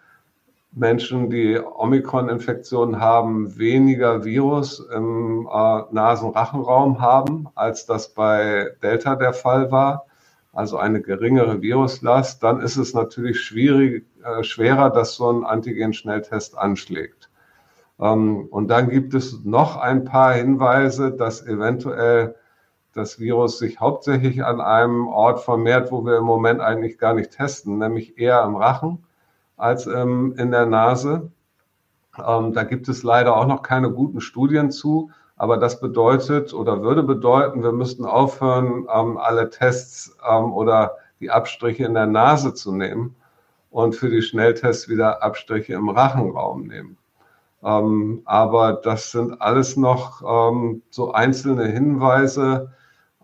Menschen, 0.73 1.31
die 1.31 1.59
Omikron-Infektionen 1.59 3.01
haben, 3.01 3.57
weniger 3.59 4.25
Virus 4.25 4.81
im 4.81 5.47
äh, 5.47 5.83
Nasenrachenraum 5.93 7.01
haben, 7.01 7.49
als 7.55 7.87
das 7.87 8.13
bei 8.13 8.71
Delta 8.83 9.15
der 9.15 9.33
Fall 9.33 9.71
war, 9.71 10.07
also 10.53 10.77
eine 10.79 11.01
geringere 11.01 11.63
Viruslast, 11.63 12.43
dann 12.43 12.61
ist 12.61 12.77
es 12.77 12.95
natürlich 12.95 13.41
schwierig, 13.41 14.05
äh, 14.25 14.43
schwerer, 14.43 14.91
dass 14.91 15.15
so 15.15 15.31
ein 15.31 15.45
Antigen-Schnelltest 15.45 16.59
anschlägt. 16.59 17.31
Ähm, 18.01 18.47
und 18.51 18.69
dann 18.69 18.89
gibt 18.89 19.15
es 19.15 19.45
noch 19.45 19.77
ein 19.77 20.05
paar 20.05 20.35
Hinweise, 20.35 21.13
dass 21.13 21.47
eventuell 21.47 22.35
das 22.95 23.19
Virus 23.19 23.59
sich 23.59 23.81
hauptsächlich 23.81 24.45
an 24.45 24.61
einem 24.61 25.09
Ort 25.09 25.41
vermehrt, 25.41 25.91
wo 25.93 26.05
wir 26.05 26.19
im 26.19 26.25
Moment 26.25 26.61
eigentlich 26.61 26.99
gar 26.99 27.15
nicht 27.15 27.33
testen, 27.33 27.79
nämlich 27.79 28.19
eher 28.19 28.43
im 28.45 28.57
Rachen 28.57 29.05
als 29.57 29.87
ähm, 29.87 30.35
in 30.39 30.51
der 30.51 30.67
Nase. 30.67 31.31
Ähm, 32.25 32.53
da 32.53 32.63
gibt 32.65 32.89
es 32.89 33.03
leider 33.03 33.37
auch 33.37 33.47
noch 33.47 33.63
keine 33.63 33.91
guten 33.91 34.21
Studien 34.21 34.71
zu, 34.71 35.11
aber 35.37 35.57
das 35.57 35.81
bedeutet 35.81 36.55
oder 36.55 36.83
würde 36.83 37.03
bedeuten, 37.03 37.63
wir 37.63 37.73
müssten 37.73 38.05
aufhören, 38.05 38.87
ähm, 38.95 39.19
alle 39.19 39.51
Tests 39.51 40.17
ähm, 40.29 40.53
oder 40.53 40.97
die 41.21 41.31
Abstriche 41.31 41.85
in 41.85 41.95
der 41.95 42.07
Nase 42.07 42.55
zu 42.55 42.73
nehmen 42.73 43.17
und 43.71 43.97
für 43.97 44.09
die 44.09 44.23
Schnelltests 44.23 44.89
wieder 44.89 45.23
Abstriche 45.23 45.75
im 45.75 45.89
Rachenraum 45.89 46.67
nehmen. 46.67 46.97
Ähm, 47.65 48.23
aber 48.27 48.75
das 48.75 49.11
sind 49.11 49.41
alles 49.41 49.77
noch 49.77 50.23
ähm, 50.23 50.83
so 50.91 51.13
einzelne 51.13 51.65
Hinweise, 51.65 52.73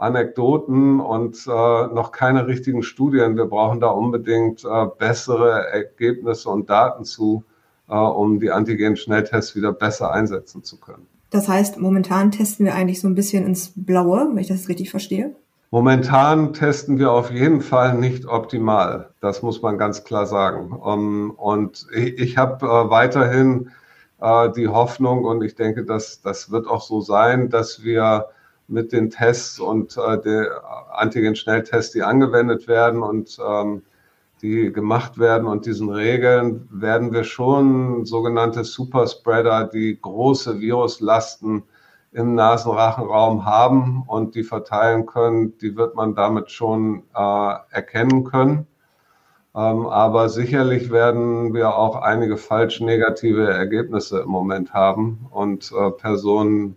Anekdoten 0.01 0.99
und 0.99 1.47
äh, 1.47 1.51
noch 1.51 2.11
keine 2.11 2.47
richtigen 2.47 2.83
Studien. 2.83 3.37
Wir 3.37 3.45
brauchen 3.45 3.81
da 3.81 3.89
unbedingt 3.89 4.65
äh, 4.65 4.87
bessere 4.99 5.69
Ergebnisse 5.69 6.49
und 6.49 6.71
Daten 6.71 7.05
zu, 7.05 7.45
äh, 7.89 7.95
um 7.95 8.41
die 8.41 8.51
Antigen-Schnelltests 8.51 9.55
wieder 9.55 9.73
besser 9.73 10.11
einsetzen 10.11 10.65
zu 10.65 10.81
können. 10.81 11.07
Das 11.29 11.49
heißt, 11.49 11.79
momentan 11.79 12.31
testen 12.31 12.65
wir 12.65 12.75
eigentlich 12.75 13.01
so 13.01 13.09
ein 13.09 13.15
bisschen 13.15 13.45
ins 13.45 13.73
Blaue, 13.77 14.31
wenn 14.31 14.39
ich 14.39 14.49
das 14.49 14.69
richtig 14.69 14.91
verstehe. 14.91 15.35
Momentan 15.71 16.55
testen 16.55 16.99
wir 16.99 17.13
auf 17.13 17.31
jeden 17.31 17.61
Fall 17.61 17.95
nicht 17.95 18.27
optimal. 18.27 19.11
Das 19.21 19.43
muss 19.43 19.63
man 19.63 19.79
ganz 19.79 20.03
klar 20.03 20.27
sagen. 20.27 20.73
Um, 20.73 21.31
und 21.33 21.87
ich, 21.95 22.19
ich 22.19 22.37
habe 22.39 22.67
äh, 22.67 22.91
weiterhin 22.91 23.71
äh, 24.21 24.51
die 24.51 24.67
Hoffnung 24.69 25.25
und 25.25 25.45
ich 25.45 25.55
denke, 25.55 25.85
dass 25.85 26.23
das 26.23 26.51
wird 26.51 26.67
auch 26.67 26.81
so 26.81 27.03
sein, 27.03 27.51
dass 27.51 27.85
wir 27.85 28.27
mit 28.71 28.93
den 28.93 29.11
Tests 29.11 29.59
und 29.59 29.97
äh, 29.97 30.21
der 30.21 30.63
Antigen-Schnelltests, 30.93 31.93
die 31.93 32.03
angewendet 32.03 32.69
werden 32.69 33.03
und 33.03 33.39
ähm, 33.45 33.83
die 34.43 34.73
gemacht 34.73 35.19
werden 35.19 35.47
und 35.47 35.67
diesen 35.67 35.91
Regeln 35.91 36.67
werden 36.71 37.13
wir 37.13 37.25
schon 37.25 38.07
sogenannte 38.07 38.65
Superspreader, 38.65 39.65
die 39.65 39.99
große 40.01 40.61
Viruslasten 40.61 41.65
im 42.13 42.35
Nasenrachenraum 42.35 43.45
haben 43.45 44.03
und 44.07 44.35
die 44.35 44.43
verteilen 44.43 45.07
können, 45.07 45.59
die 45.59 45.77
wird 45.77 45.95
man 45.95 46.15
damit 46.15 46.51
schon 46.51 47.03
äh, 47.15 47.55
erkennen 47.71 48.25
können. 48.25 48.67
Ähm, 49.55 49.87
aber 49.87 50.29
sicherlich 50.29 50.91
werden 50.91 51.55
wir 51.55 51.77
auch 51.77 51.97
einige 51.97 52.37
falsch 52.37 52.81
negative 52.81 53.49
Ergebnisse 53.49 54.21
im 54.21 54.29
Moment 54.29 54.73
haben 54.73 55.27
und 55.31 55.73
äh, 55.73 55.91
Personen 55.91 56.77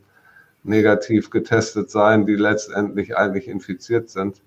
negativ 0.64 1.30
getestet 1.30 1.90
sein, 1.90 2.26
die 2.26 2.36
letztendlich 2.36 3.18
eigentlich 3.18 3.48
infiziert 3.48 4.10
sind. 4.10 4.42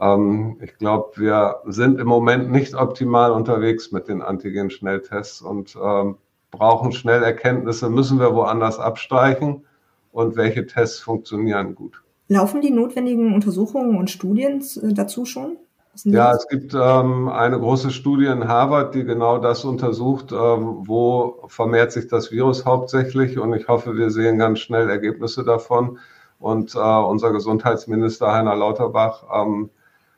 Ähm, 0.00 0.56
ich 0.62 0.76
glaube, 0.78 1.12
wir 1.16 1.60
sind 1.66 2.00
im 2.00 2.06
Moment 2.06 2.50
nicht 2.50 2.74
optimal 2.74 3.32
unterwegs 3.32 3.92
mit 3.92 4.08
den 4.08 4.22
Antigen-Schnelltests 4.22 5.42
und 5.42 5.76
ähm, 5.82 6.16
brauchen 6.50 6.92
schnell 6.92 7.22
Erkenntnisse, 7.22 7.90
müssen 7.90 8.18
wir 8.18 8.34
woanders 8.34 8.78
abstreichen 8.78 9.64
und 10.12 10.36
welche 10.36 10.66
Tests 10.66 11.00
funktionieren 11.00 11.74
gut. 11.74 12.02
Laufen 12.28 12.60
die 12.60 12.70
notwendigen 12.70 13.34
Untersuchungen 13.34 13.96
und 13.96 14.10
Studien 14.10 14.60
äh, 14.82 14.92
dazu 14.92 15.24
schon? 15.24 15.56
Ja, 16.04 16.32
es 16.32 16.46
gibt 16.46 16.72
ähm, 16.72 17.28
eine 17.28 17.58
große 17.58 17.90
Studie 17.90 18.26
in 18.26 18.46
Harvard, 18.46 18.94
die 18.94 19.04
genau 19.04 19.38
das 19.38 19.64
untersucht, 19.64 20.30
ähm, 20.32 20.86
wo 20.86 21.44
vermehrt 21.48 21.92
sich 21.92 22.06
das 22.06 22.30
Virus 22.30 22.64
hauptsächlich. 22.64 23.38
Und 23.38 23.54
ich 23.54 23.66
hoffe, 23.66 23.96
wir 23.96 24.10
sehen 24.10 24.38
ganz 24.38 24.60
schnell 24.60 24.88
Ergebnisse 24.88 25.44
davon. 25.44 25.98
Und 26.38 26.74
äh, 26.74 26.78
unser 26.78 27.32
Gesundheitsminister 27.32 28.32
Heiner 28.32 28.54
Lauterbach 28.54 29.24
ähm, 29.34 29.70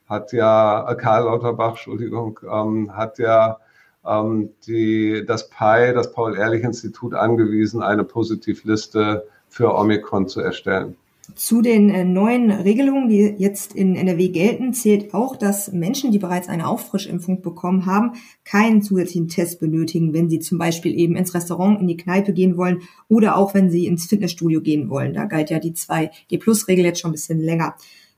hat 0.06 0.32
ja, 0.32 0.88
äh, 0.90 0.94
Karl 0.94 1.24
Lauterbach, 1.24 1.70
Entschuldigung, 1.70 2.38
ähm, 2.48 2.94
hat 2.94 3.18
ja 3.18 3.58
ähm, 4.04 4.50
die, 4.66 5.24
das 5.26 5.48
PI, 5.48 5.92
das 5.94 6.12
Paul-Ehrlich-Institut, 6.12 7.14
angewiesen, 7.14 7.82
eine 7.82 8.04
Positivliste 8.04 9.26
für 9.48 9.74
Omikron 9.74 10.28
zu 10.28 10.40
erstellen. 10.40 10.96
Zu 11.34 11.62
den 11.62 11.88
äh, 11.90 12.04
neuen 12.04 12.50
Regelungen, 12.50 13.08
die 13.08 13.34
jetzt 13.38 13.74
in 13.74 13.94
NRW 13.94 14.28
gelten, 14.28 14.74
zählt 14.74 15.14
auch, 15.14 15.36
dass 15.36 15.72
Menschen, 15.72 16.10
die 16.10 16.18
bereits 16.18 16.48
eine 16.48 16.66
Auffrischimpfung 16.66 17.42
bekommen 17.42 17.86
haben, 17.86 18.12
keinen 18.44 18.82
zusätzlichen 18.82 19.28
Test 19.28 19.60
benötigen, 19.60 20.12
wenn 20.12 20.28
sie 20.28 20.40
zum 20.40 20.58
Beispiel 20.58 20.98
eben 20.98 21.16
ins 21.16 21.34
Restaurant, 21.34 21.80
in 21.80 21.86
die 21.86 21.96
Kneipe 21.96 22.32
gehen 22.32 22.56
wollen 22.56 22.82
oder 23.08 23.36
auch 23.36 23.54
wenn 23.54 23.70
sie 23.70 23.86
ins 23.86 24.06
Fitnessstudio 24.06 24.60
gehen 24.60 24.90
wollen. 24.90 25.14
Da 25.14 25.24
galt 25.24 25.50
ja 25.50 25.58
die 25.58 25.72
2G-Plus-Regel 25.72 26.84
jetzt 26.84 27.00
schon 27.00 27.10
ein 27.10 27.14
bisschen 27.14 27.40
länger. 27.40 27.76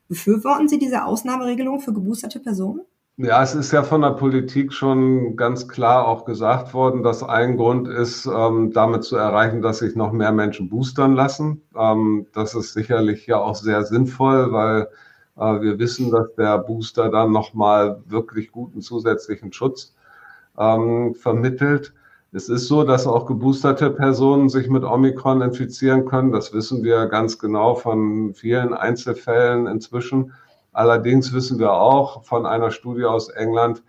Befürworten 0.09 0.69
Sie 0.69 0.79
diese 0.79 1.05
Ausnahmeregelung 1.05 1.81
für 1.81 1.93
geboosterte 1.93 2.41
Personen? 2.41 2.81
Ja, 3.17 3.43
es 3.45 3.55
ist 3.55 3.71
ja 3.71 3.85
von 3.85 4.01
der 4.01 4.11
Politik 4.11 4.73
schon 4.73 5.37
ganz 5.37 5.69
klar 5.69 6.09
auch 6.09 6.25
gesagt 6.25 6.75
worden, 6.75 7.05
dass 7.05 7.23
ein 7.23 7.57
Grund 7.57 7.87
ist, 7.87 8.27
ähm, 8.27 8.73
damit 8.73 9.05
zu 9.05 9.17
erreichen, 9.17 9.63
dass 9.63 9.79
sich 9.79 9.95
noch 9.95 10.11
mehr 10.11 10.33
Menschen 10.33 10.69
boostern 10.69 11.15
lassen. 11.15 11.63
Ähm, 11.77 12.27
das 12.33 12.55
ist 12.57 12.73
sicherlich 12.73 13.27
ja 13.29 13.39
auch 13.39 13.55
sehr 13.55 13.85
sinnvoll, 13.85 14.51
weil 14.53 14.89
äh, 15.37 15.61
wir 15.61 15.79
wissen, 15.79 16.11
dass 16.11 16.35
der 16.35 16.59
Booster 16.59 17.09
dann 17.09 17.31
nochmal 17.31 18.03
wirklich 18.07 18.51
guten 18.51 18.81
zusätzlichen 18.81 19.53
Schutz 19.53 19.95
ähm, 20.59 21.15
vermittelt. 21.15 21.95
Es 22.33 22.49
ist 22.49 22.67
so, 22.67 22.83
dass 22.83 23.07
auch 23.07 23.27
geboosterte 23.27 23.91
Personen 23.93 24.49
sich 24.49 24.69
mit 24.69 24.83
Omikron 24.83 25.41
infizieren 25.41 26.05
können. 26.05 26.33
Das 26.33 26.53
wissen 26.53 26.83
wir 26.83 27.07
ganz 27.07 27.39
genau 27.39 27.77
von 27.77 28.35
vielen 28.35 28.75
Einzelfällen 28.75 29.69
inzwischen. 29.69 30.33
Allerdings 30.75 31.33
wissen 31.33 31.59
wir 31.59 31.73
auch 31.73 32.25
von 32.25 32.47
einer 32.47 32.71
Studie 32.71 33.05
aus 33.05 33.29
England, 33.31 33.83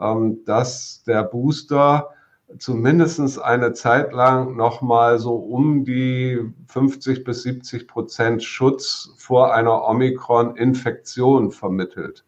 ähm, 0.00 0.38
dass 0.46 1.04
der 1.04 1.22
Booster 1.22 2.10
zumindest 2.58 3.40
eine 3.40 3.74
Zeit 3.74 4.12
lang 4.12 4.56
nochmal 4.56 5.18
so 5.18 5.34
um 5.34 5.84
die 5.84 6.40
50 6.66 7.22
bis 7.22 7.42
70 7.42 7.86
Prozent 7.86 8.42
Schutz 8.42 9.12
vor 9.16 9.54
einer 9.54 9.86
Omikron-Infektion 9.86 11.52
vermittelt. 11.52 12.24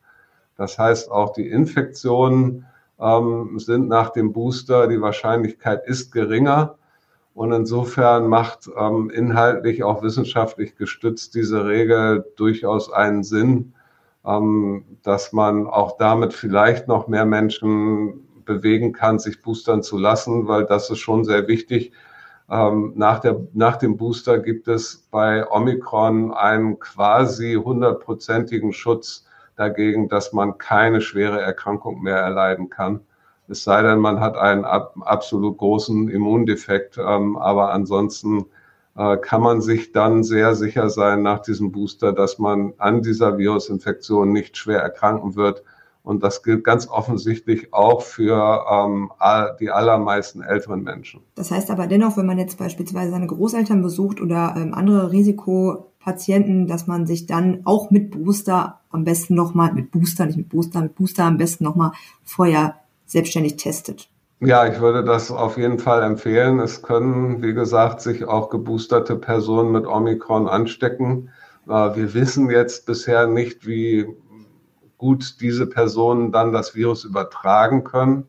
Das 0.56 0.78
heißt, 0.78 1.10
auch 1.10 1.32
die 1.32 1.48
Infektionen 1.48 2.66
ähm, 3.00 3.58
sind 3.58 3.88
nach 3.88 4.10
dem 4.10 4.32
Booster, 4.32 4.86
die 4.86 5.00
Wahrscheinlichkeit 5.00 5.86
ist 5.86 6.12
geringer. 6.12 6.76
Und 7.34 7.50
insofern 7.52 8.28
macht 8.28 8.68
ähm, 8.76 9.08
inhaltlich 9.08 9.82
auch 9.82 10.02
wissenschaftlich 10.02 10.76
gestützt 10.76 11.34
diese 11.34 11.64
Regel 11.64 12.26
durchaus 12.36 12.92
einen 12.92 13.24
Sinn, 13.24 13.72
dass 14.24 15.32
man 15.32 15.66
auch 15.66 15.96
damit 15.98 16.32
vielleicht 16.32 16.86
noch 16.86 17.08
mehr 17.08 17.24
Menschen 17.24 18.28
bewegen 18.44 18.92
kann, 18.92 19.18
sich 19.18 19.42
boostern 19.42 19.82
zu 19.82 19.98
lassen, 19.98 20.46
weil 20.46 20.64
das 20.64 20.90
ist 20.90 20.98
schon 20.98 21.24
sehr 21.24 21.48
wichtig. 21.48 21.92
Ähm, 22.50 22.92
nach, 22.96 23.20
der, 23.20 23.40
nach 23.52 23.76
dem 23.76 23.96
Booster 23.96 24.38
gibt 24.38 24.68
es 24.68 25.08
bei 25.10 25.48
Omikron 25.50 26.32
einen 26.32 26.78
quasi 26.78 27.54
hundertprozentigen 27.54 28.72
Schutz 28.72 29.24
dagegen, 29.56 30.08
dass 30.08 30.32
man 30.32 30.58
keine 30.58 31.00
schwere 31.00 31.40
Erkrankung 31.40 32.02
mehr 32.02 32.18
erleiden 32.18 32.68
kann. 32.68 33.00
Es 33.48 33.64
sei 33.64 33.82
denn, 33.82 33.98
man 33.98 34.20
hat 34.20 34.36
einen 34.36 34.64
ab, 34.64 34.94
absolut 35.00 35.58
großen 35.58 36.08
Immundefekt, 36.08 36.98
ähm, 36.98 37.36
aber 37.36 37.72
ansonsten 37.72 38.46
kann 38.94 39.40
man 39.40 39.62
sich 39.62 39.92
dann 39.92 40.22
sehr 40.22 40.54
sicher 40.54 40.90
sein 40.90 41.22
nach 41.22 41.40
diesem 41.40 41.72
Booster, 41.72 42.12
dass 42.12 42.38
man 42.38 42.74
an 42.76 43.00
dieser 43.00 43.38
Virusinfektion 43.38 44.32
nicht 44.32 44.56
schwer 44.56 44.80
erkranken 44.80 45.34
wird. 45.34 45.62
Und 46.02 46.24
das 46.24 46.42
gilt 46.42 46.64
ganz 46.64 46.88
offensichtlich 46.88 47.72
auch 47.72 48.02
für 48.02 48.64
ähm, 48.70 49.12
die 49.60 49.70
allermeisten 49.70 50.42
älteren 50.42 50.82
Menschen. 50.82 51.20
Das 51.36 51.50
heißt 51.52 51.70
aber 51.70 51.86
dennoch, 51.86 52.16
wenn 52.16 52.26
man 52.26 52.38
jetzt 52.38 52.58
beispielsweise 52.58 53.12
seine 53.12 53.28
Großeltern 53.28 53.82
besucht 53.82 54.20
oder 54.20 54.54
ähm, 54.56 54.74
andere 54.74 55.12
Risikopatienten, 55.12 56.66
dass 56.66 56.88
man 56.88 57.06
sich 57.06 57.26
dann 57.26 57.60
auch 57.64 57.90
mit 57.90 58.10
Booster 58.10 58.80
am 58.90 59.04
besten 59.04 59.36
nochmal, 59.36 59.72
mit 59.72 59.92
Booster, 59.92 60.26
nicht 60.26 60.36
mit 60.36 60.48
Booster, 60.48 60.82
mit 60.82 60.96
Booster 60.96 61.24
am 61.24 61.36
besten 61.38 61.64
nochmal 61.64 61.92
vorher 62.24 62.80
selbstständig 63.06 63.56
testet. 63.56 64.08
Ja, 64.44 64.66
ich 64.66 64.80
würde 64.80 65.04
das 65.04 65.30
auf 65.30 65.56
jeden 65.56 65.78
Fall 65.78 66.02
empfehlen. 66.02 66.58
Es 66.58 66.82
können, 66.82 67.42
wie 67.42 67.54
gesagt, 67.54 68.00
sich 68.00 68.24
auch 68.24 68.50
geboosterte 68.50 69.14
Personen 69.14 69.70
mit 69.70 69.86
Omikron 69.86 70.48
anstecken. 70.48 71.30
Äh, 71.68 71.94
wir 71.94 72.12
wissen 72.12 72.50
jetzt 72.50 72.84
bisher 72.86 73.28
nicht, 73.28 73.68
wie 73.68 74.16
gut 74.98 75.40
diese 75.40 75.68
Personen 75.68 76.32
dann 76.32 76.52
das 76.52 76.74
Virus 76.74 77.04
übertragen 77.04 77.84
können. 77.84 78.26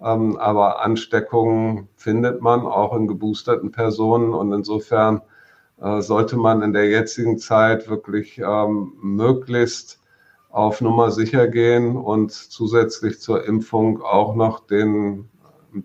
Ähm, 0.00 0.36
aber 0.36 0.84
Ansteckungen 0.84 1.88
findet 1.96 2.42
man 2.42 2.66
auch 2.66 2.94
in 2.94 3.08
geboosterten 3.08 3.72
Personen 3.72 4.34
und 4.34 4.52
insofern 4.52 5.22
äh, 5.80 6.02
sollte 6.02 6.36
man 6.36 6.60
in 6.60 6.74
der 6.74 6.90
jetzigen 6.90 7.38
Zeit 7.38 7.88
wirklich 7.88 8.38
ähm, 8.38 8.92
möglichst 9.00 9.98
auf 10.50 10.82
Nummer 10.82 11.10
sicher 11.10 11.48
gehen 11.48 11.96
und 11.96 12.32
zusätzlich 12.32 13.20
zur 13.20 13.46
Impfung 13.46 14.02
auch 14.02 14.34
noch 14.34 14.60
den 14.66 15.30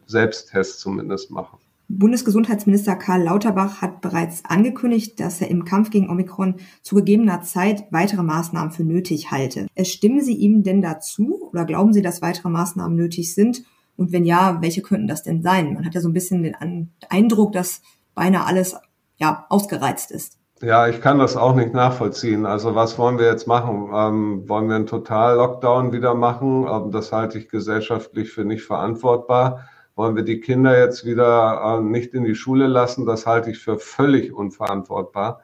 Selbsttest 0.05 0.79
zumindest 0.79 1.31
machen. 1.31 1.57
Bundesgesundheitsminister 1.89 2.95
Karl 2.95 3.23
Lauterbach 3.23 3.81
hat 3.81 4.01
bereits 4.01 4.43
angekündigt, 4.45 5.19
dass 5.19 5.41
er 5.41 5.49
im 5.49 5.65
Kampf 5.65 5.89
gegen 5.89 6.09
Omikron 6.09 6.55
zu 6.81 6.95
gegebener 6.95 7.41
Zeit 7.41 7.85
weitere 7.91 8.23
Maßnahmen 8.23 8.71
für 8.71 8.83
nötig 8.83 9.31
halte. 9.31 9.67
Stimmen 9.83 10.21
Sie 10.21 10.35
ihm 10.35 10.63
denn 10.63 10.81
dazu 10.81 11.49
oder 11.51 11.65
glauben 11.65 11.93
Sie, 11.93 12.01
dass 12.01 12.21
weitere 12.21 12.49
Maßnahmen 12.49 12.95
nötig 12.97 13.33
sind? 13.33 13.63
Und 13.95 14.11
wenn 14.11 14.25
ja, 14.25 14.57
welche 14.61 14.81
könnten 14.81 15.07
das 15.07 15.23
denn 15.23 15.43
sein? 15.43 15.73
Man 15.73 15.85
hat 15.85 15.93
ja 15.93 16.01
so 16.01 16.09
ein 16.09 16.13
bisschen 16.13 16.41
den 16.43 16.89
Eindruck, 17.09 17.51
dass 17.51 17.81
beinahe 18.15 18.45
alles 18.45 18.75
ja 19.17 19.45
ausgereizt 19.49 20.09
ist. 20.11 20.37
Ja, 20.61 20.87
ich 20.87 21.01
kann 21.01 21.19
das 21.19 21.35
auch 21.35 21.55
nicht 21.55 21.73
nachvollziehen. 21.73 22.45
Also 22.45 22.73
was 22.73 22.97
wollen 22.97 23.19
wir 23.19 23.25
jetzt 23.25 23.47
machen? 23.47 23.89
Ähm, 23.93 24.47
wollen 24.47 24.69
wir 24.69 24.77
einen 24.77 24.87
Total-Lockdown 24.87 25.91
wieder 25.91 26.15
machen? 26.15 26.65
Ähm, 26.67 26.91
das 26.91 27.11
halte 27.11 27.37
ich 27.37 27.49
gesellschaftlich 27.49 28.31
für 28.31 28.45
nicht 28.45 28.63
verantwortbar 28.63 29.67
wollen 29.95 30.15
wir 30.15 30.23
die 30.23 30.39
Kinder 30.39 30.77
jetzt 30.77 31.05
wieder 31.05 31.79
äh, 31.79 31.81
nicht 31.81 32.13
in 32.13 32.23
die 32.23 32.35
Schule 32.35 32.67
lassen. 32.67 33.05
Das 33.05 33.25
halte 33.25 33.51
ich 33.51 33.59
für 33.59 33.77
völlig 33.77 34.33
unverantwortbar. 34.33 35.41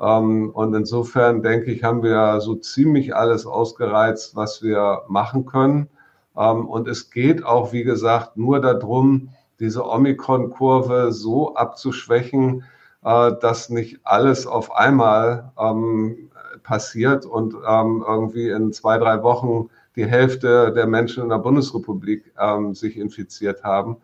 Ähm, 0.00 0.50
und 0.50 0.74
insofern 0.74 1.42
denke 1.42 1.72
ich, 1.72 1.82
haben 1.84 2.02
wir 2.02 2.40
so 2.40 2.54
ziemlich 2.54 3.16
alles 3.16 3.46
ausgereizt, 3.46 4.36
was 4.36 4.62
wir 4.62 5.02
machen 5.08 5.46
können. 5.46 5.88
Ähm, 6.36 6.66
und 6.66 6.86
es 6.88 7.10
geht 7.10 7.44
auch, 7.44 7.72
wie 7.72 7.84
gesagt, 7.84 8.36
nur 8.36 8.60
darum, 8.60 9.30
diese 9.58 9.84
Omikron-Kurve 9.84 11.12
so 11.12 11.54
abzuschwächen, 11.54 12.64
äh, 13.04 13.32
dass 13.40 13.70
nicht 13.70 14.00
alles 14.04 14.46
auf 14.46 14.74
einmal 14.74 15.52
ähm, 15.58 16.30
passiert 16.62 17.24
und 17.24 17.54
irgendwie 17.54 18.50
in 18.50 18.72
zwei, 18.72 18.98
drei 18.98 19.22
Wochen 19.22 19.70
die 19.98 20.06
Hälfte 20.06 20.72
der 20.72 20.86
Menschen 20.86 21.24
in 21.24 21.28
der 21.28 21.38
Bundesrepublik 21.38 22.32
ähm, 22.40 22.72
sich 22.72 22.96
infiziert 22.96 23.64
haben. 23.64 23.96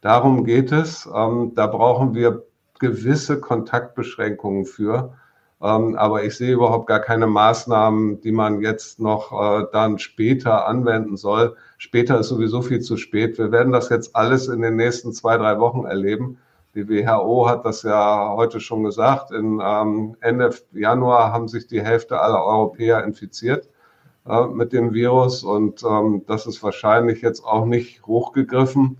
Darum 0.00 0.44
geht 0.44 0.70
es. 0.70 1.10
Ähm, 1.12 1.52
da 1.56 1.66
brauchen 1.66 2.14
wir 2.14 2.46
gewisse 2.78 3.40
Kontaktbeschränkungen 3.40 4.64
für. 4.64 5.12
Ähm, 5.60 5.96
aber 5.96 6.22
ich 6.22 6.36
sehe 6.36 6.52
überhaupt 6.52 6.86
gar 6.86 7.00
keine 7.00 7.26
Maßnahmen, 7.26 8.20
die 8.20 8.30
man 8.30 8.60
jetzt 8.62 9.00
noch 9.00 9.32
äh, 9.32 9.66
dann 9.72 9.98
später 9.98 10.68
anwenden 10.68 11.16
soll. 11.16 11.56
Später 11.78 12.20
ist 12.20 12.28
sowieso 12.28 12.62
viel 12.62 12.80
zu 12.80 12.96
spät. 12.96 13.36
Wir 13.36 13.50
werden 13.50 13.72
das 13.72 13.88
jetzt 13.88 14.14
alles 14.14 14.46
in 14.46 14.62
den 14.62 14.76
nächsten 14.76 15.12
zwei, 15.12 15.36
drei 15.36 15.58
Wochen 15.58 15.84
erleben. 15.84 16.38
Die 16.76 16.88
WHO 16.88 17.48
hat 17.48 17.64
das 17.64 17.82
ja 17.82 18.32
heute 18.36 18.60
schon 18.60 18.84
gesagt. 18.84 19.32
In 19.32 19.60
ähm, 19.60 20.16
Ende 20.20 20.50
Januar 20.70 21.32
haben 21.32 21.48
sich 21.48 21.66
die 21.66 21.82
Hälfte 21.82 22.20
aller 22.20 22.44
Europäer 22.44 23.02
infiziert 23.02 23.68
mit 24.52 24.72
dem 24.72 24.92
Virus 24.92 25.44
und 25.44 25.82
ähm, 25.82 26.22
das 26.26 26.46
ist 26.46 26.62
wahrscheinlich 26.62 27.22
jetzt 27.22 27.44
auch 27.44 27.66
nicht 27.66 28.06
hochgegriffen. 28.06 28.98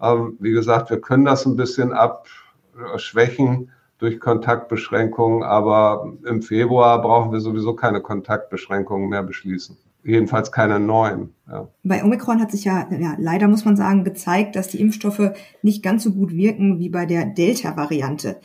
Ähm, 0.00 0.36
wie 0.40 0.52
gesagt, 0.52 0.90
wir 0.90 1.00
können 1.00 1.24
das 1.24 1.46
ein 1.46 1.56
bisschen 1.56 1.92
abschwächen 1.92 3.70
durch 3.98 4.20
Kontaktbeschränkungen, 4.20 5.42
aber 5.42 6.12
im 6.26 6.42
Februar 6.42 7.00
brauchen 7.00 7.32
wir 7.32 7.40
sowieso 7.40 7.74
keine 7.74 8.02
Kontaktbeschränkungen 8.02 9.08
mehr 9.08 9.22
beschließen. 9.22 9.76
Jedenfalls 10.04 10.52
keine 10.52 10.78
neuen. 10.78 11.34
Ja. 11.48 11.66
Bei 11.82 12.04
Omikron 12.04 12.40
hat 12.40 12.52
sich 12.52 12.64
ja, 12.64 12.86
ja 12.92 13.16
leider 13.18 13.48
muss 13.48 13.64
man 13.64 13.76
sagen 13.76 14.04
gezeigt, 14.04 14.54
dass 14.54 14.68
die 14.68 14.80
Impfstoffe 14.80 15.32
nicht 15.62 15.82
ganz 15.82 16.04
so 16.04 16.12
gut 16.12 16.32
wirken 16.32 16.78
wie 16.78 16.90
bei 16.90 17.06
der 17.06 17.24
Delta-Variante. 17.26 18.36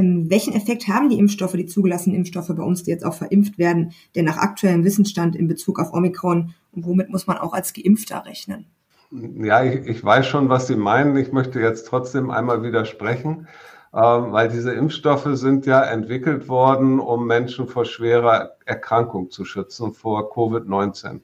Ähm, 0.00 0.30
welchen 0.30 0.54
Effekt 0.54 0.88
haben 0.88 1.08
die 1.08 1.18
Impfstoffe, 1.18 1.52
die 1.52 1.66
zugelassenen 1.66 2.16
Impfstoffe 2.16 2.48
bei 2.48 2.62
uns, 2.62 2.82
die 2.82 2.90
jetzt 2.90 3.04
auch 3.04 3.14
verimpft 3.14 3.58
werden, 3.58 3.92
denn 4.14 4.24
nach 4.24 4.38
aktuellem 4.38 4.84
Wissensstand 4.84 5.36
in 5.36 5.48
Bezug 5.48 5.78
auf 5.78 5.92
Omikron 5.92 6.54
und 6.72 6.86
womit 6.86 7.10
muss 7.10 7.26
man 7.26 7.38
auch 7.38 7.52
als 7.52 7.72
Geimpfter 7.72 8.24
rechnen? 8.24 8.66
Ja, 9.10 9.64
ich, 9.64 9.86
ich 9.86 10.04
weiß 10.04 10.26
schon, 10.26 10.48
was 10.48 10.68
Sie 10.68 10.76
meinen. 10.76 11.16
Ich 11.16 11.32
möchte 11.32 11.60
jetzt 11.60 11.86
trotzdem 11.88 12.30
einmal 12.30 12.62
widersprechen, 12.62 13.48
ähm, 13.92 14.32
weil 14.32 14.48
diese 14.48 14.72
Impfstoffe 14.72 15.28
sind 15.32 15.66
ja 15.66 15.82
entwickelt 15.82 16.48
worden, 16.48 17.00
um 17.00 17.26
Menschen 17.26 17.66
vor 17.66 17.84
schwerer 17.84 18.52
Erkrankung 18.66 19.30
zu 19.30 19.44
schützen, 19.44 19.92
vor 19.92 20.32
Covid-19. 20.32 21.20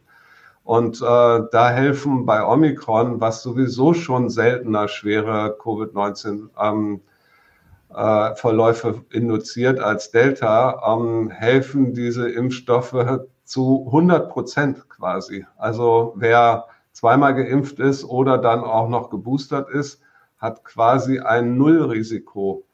Und 0.65 1.01
äh, 1.01 1.05
da 1.53 1.71
helfen 1.71 2.27
bei 2.27 2.45
Omikron, 2.45 3.21
was 3.21 3.45
sowieso 3.45 3.95
schon 3.95 4.31
seltener 4.31 4.89
schwere 4.89 5.57
Covid-19 5.61 6.49
ähm, 6.61 6.97
äh, 6.97 7.16
Verläufe 8.35 9.03
induziert 9.11 9.81
als 9.81 10.11
Delta, 10.11 10.83
ähm, 10.87 11.31
helfen 11.31 11.95
diese 11.95 12.29
Impfstoffe 12.29 13.21
zu 13.45 13.87
100 13.87 14.31
Prozent 14.31 14.89
quasi. 14.89 15.47
Also 15.57 16.13
wer 16.17 16.67
zweimal 16.93 17.35
geimpft 17.35 17.79
ist 17.79 18.05
oder 18.05 18.39
dann 18.39 18.61
auch 18.61 18.89
noch 18.89 19.09
geboostert 19.09 19.71
ist, 19.71 20.01
hat 20.39 20.65
quasi 20.65 21.21
ein 21.21 21.57
Nullrisiko, 21.57 22.65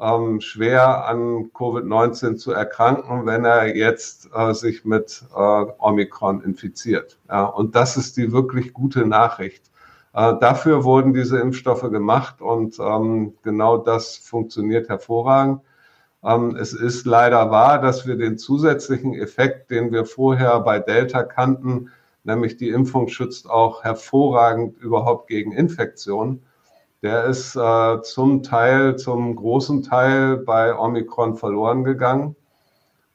ähm, 0.00 0.40
schwer 0.40 1.06
an 1.06 1.50
Covid-19 1.52 2.36
zu 2.36 2.52
erkranken, 2.52 3.26
wenn 3.26 3.44
er 3.44 3.76
jetzt 3.76 4.30
äh, 4.34 4.52
sich 4.52 4.84
mit 4.84 5.24
äh, 5.34 5.64
Omikron 5.78 6.42
infiziert. 6.42 7.18
Ja, 7.28 7.44
und 7.44 7.76
das 7.76 7.96
ist 7.96 8.16
die 8.16 8.32
wirklich 8.32 8.72
gute 8.72 9.06
Nachricht. 9.06 9.70
Äh, 10.14 10.34
dafür 10.40 10.84
wurden 10.84 11.14
diese 11.14 11.38
Impfstoffe 11.38 11.90
gemacht 11.90 12.42
und 12.42 12.78
ähm, 12.78 13.34
genau 13.42 13.78
das 13.78 14.16
funktioniert 14.16 14.88
hervorragend. 14.88 15.62
Ähm, 16.24 16.56
es 16.56 16.72
ist 16.72 17.06
leider 17.06 17.50
wahr, 17.50 17.80
dass 17.80 18.06
wir 18.06 18.16
den 18.16 18.38
zusätzlichen 18.38 19.14
Effekt, 19.14 19.70
den 19.70 19.92
wir 19.92 20.04
vorher 20.04 20.60
bei 20.60 20.78
Delta 20.78 21.22
kannten, 21.22 21.90
nämlich 22.24 22.56
die 22.56 22.68
Impfung 22.68 23.08
schützt 23.08 23.48
auch 23.50 23.82
hervorragend 23.84 24.78
überhaupt 24.78 25.28
gegen 25.28 25.52
Infektionen. 25.52 26.42
Der 27.02 27.24
ist 27.24 27.56
äh, 27.56 28.02
zum 28.02 28.42
Teil, 28.44 28.96
zum 28.96 29.34
großen 29.34 29.82
Teil 29.82 30.36
bei 30.36 30.78
Omikron 30.78 31.36
verloren 31.36 31.82
gegangen. 31.84 32.36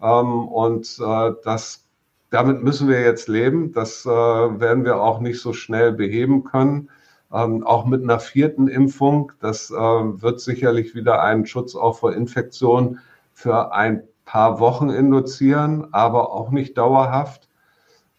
Ähm, 0.02 0.48
und 0.48 1.00
äh, 1.00 1.34
das, 1.44 1.87
damit 2.30 2.64
müssen 2.64 2.88
wir 2.88 3.02
jetzt 3.02 3.28
leben. 3.28 3.72
Das 3.72 4.06
äh, 4.06 4.10
werden 4.10 4.84
wir 4.86 5.02
auch 5.02 5.20
nicht 5.20 5.42
so 5.42 5.54
schnell 5.54 5.94
beheben 5.94 6.44
können. 6.44 6.90
Ähm, 7.32 7.66
auch 7.66 7.86
mit 7.86 8.04
einer 8.04 8.20
vierten 8.20 8.68
Impfung. 8.68 9.32
Das 9.40 9.70
äh, 9.72 9.76
wird 9.76 10.40
sicherlich 10.40 10.96
wieder 10.96 11.22
einen 11.22 11.46
Schutz 11.46 11.76
auch 11.76 12.00
vor 12.00 12.14
Infektionen 12.14 13.00
für 13.34 13.74
ein 13.74 14.04
paar 14.26 14.60
Wochen 14.60 14.90
induzieren, 14.90 15.88
aber 15.92 16.32
auch 16.32 16.52
nicht 16.52 16.78
dauerhaft. 16.78 17.50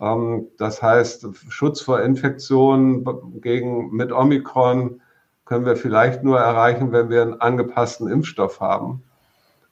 Ähm, 0.01 0.49
das 0.59 0.83
heißt, 0.83 1.27
Schutz 1.49 1.81
vor 1.81 2.01
Infektionen 2.01 3.05
gegen, 3.41 3.91
mit 3.91 4.13
Omikron 4.13 5.01
können 5.45 5.65
wir 5.67 5.77
vielleicht 5.77 6.23
nur 6.25 6.39
erreichen, 6.39 6.93
wenn 6.93 7.09
wir 7.11 7.23
einen 7.23 7.41
angepassten 7.41 8.09
Impfstoff 8.09 8.61
haben, 8.61 9.03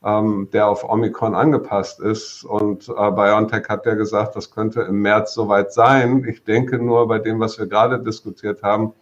ähm, 0.07 0.49
der 0.53 0.69
auf 0.69 0.89
Omikron 0.89 1.35
angepasst 1.35 1.99
ist. 1.99 2.45
Und 2.45 2.89
äh, 2.89 3.11
BioNTech 3.11 3.69
hat 3.69 3.87
ja 3.87 3.95
gesagt, 3.95 4.37
das 4.37 4.53
könnte 4.53 4.83
im 4.83 5.03
März 5.03 5.35
soweit 5.35 5.73
sein. 5.73 6.25
Ich 6.29 6.45
denke 6.45 6.79
nur 6.79 7.09
bei 7.09 7.19
dem, 7.19 7.41
was 7.41 7.59
wir 7.59 7.67
gerade 7.67 7.99
diskutiert 7.99 8.63
haben, 8.63 8.93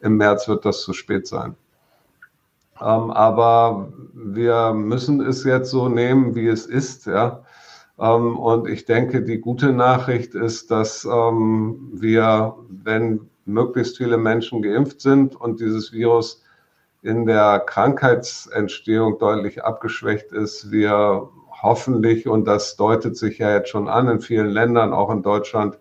im 0.00 0.18
März 0.18 0.48
wird 0.48 0.66
das 0.66 0.82
zu 0.82 0.92
spät 0.92 1.26
sein. 1.26 1.56
Ähm, 2.80 3.10
aber 3.10 3.92
wir 4.12 4.74
müssen 4.74 5.20
es 5.22 5.44
jetzt 5.44 5.70
so 5.70 5.88
nehmen, 5.88 6.34
wie 6.34 6.48
es 6.48 6.66
ist, 6.66 7.06
ja. 7.06 7.44
Ähm, 7.98 8.38
und 8.38 8.68
ich 8.68 8.84
denke, 8.84 9.22
die 9.22 9.38
gute 9.38 9.72
Nachricht 9.72 10.34
ist, 10.34 10.70
dass 10.70 11.06
ähm, 11.06 11.92
wir, 11.94 12.56
wenn 12.68 13.30
möglichst 13.46 13.96
viele 13.96 14.18
Menschen 14.18 14.60
geimpft 14.60 15.00
sind 15.00 15.34
und 15.34 15.60
dieses 15.60 15.92
Virus 15.92 16.41
in 17.02 17.26
der 17.26 17.60
Krankheitsentstehung 17.60 19.18
deutlich 19.18 19.64
abgeschwächt 19.64 20.32
ist, 20.32 20.70
wir 20.70 21.28
hoffentlich, 21.62 22.26
und 22.26 22.46
das 22.46 22.76
deutet 22.76 23.16
sich 23.16 23.38
ja 23.38 23.54
jetzt 23.54 23.68
schon 23.68 23.88
an 23.88 24.08
in 24.08 24.20
vielen 24.20 24.50
Ländern, 24.50 24.92
auch 24.92 25.10
in 25.10 25.22
Deutschland, 25.22 25.78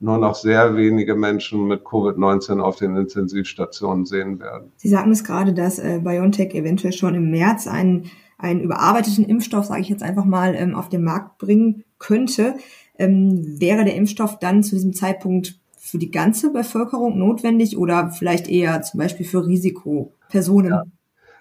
nur 0.00 0.18
noch 0.18 0.34
sehr 0.34 0.76
wenige 0.76 1.14
Menschen 1.14 1.66
mit 1.66 1.82
Covid-19 1.84 2.60
auf 2.60 2.76
den 2.76 2.96
Intensivstationen 2.96 4.04
sehen 4.04 4.40
werden. 4.40 4.72
Sie 4.76 4.88
sagten 4.88 5.12
es 5.12 5.24
gerade, 5.24 5.54
dass 5.54 5.78
äh, 5.78 6.00
BioNTech 6.02 6.54
eventuell 6.54 6.92
schon 6.92 7.14
im 7.14 7.30
März 7.30 7.66
einen 7.66 8.10
einen 8.36 8.60
überarbeiteten 8.60 9.24
Impfstoff, 9.24 9.66
sage 9.66 9.80
ich 9.80 9.88
jetzt 9.88 10.02
einfach 10.02 10.24
mal, 10.24 10.54
ähm, 10.54 10.74
auf 10.74 10.88
den 10.88 11.04
Markt 11.04 11.38
bringen 11.38 11.84
könnte, 11.98 12.56
ähm, 12.98 13.60
wäre 13.60 13.84
der 13.84 13.94
Impfstoff 13.94 14.38
dann 14.38 14.62
zu 14.62 14.74
diesem 14.74 14.92
Zeitpunkt 14.92 15.60
für 15.94 15.98
die 15.98 16.10
ganze 16.10 16.52
Bevölkerung 16.52 17.16
notwendig 17.18 17.78
oder 17.78 18.10
vielleicht 18.10 18.48
eher 18.48 18.82
zum 18.82 18.98
Beispiel 18.98 19.24
für 19.24 19.46
Risikopersonen? 19.46 20.70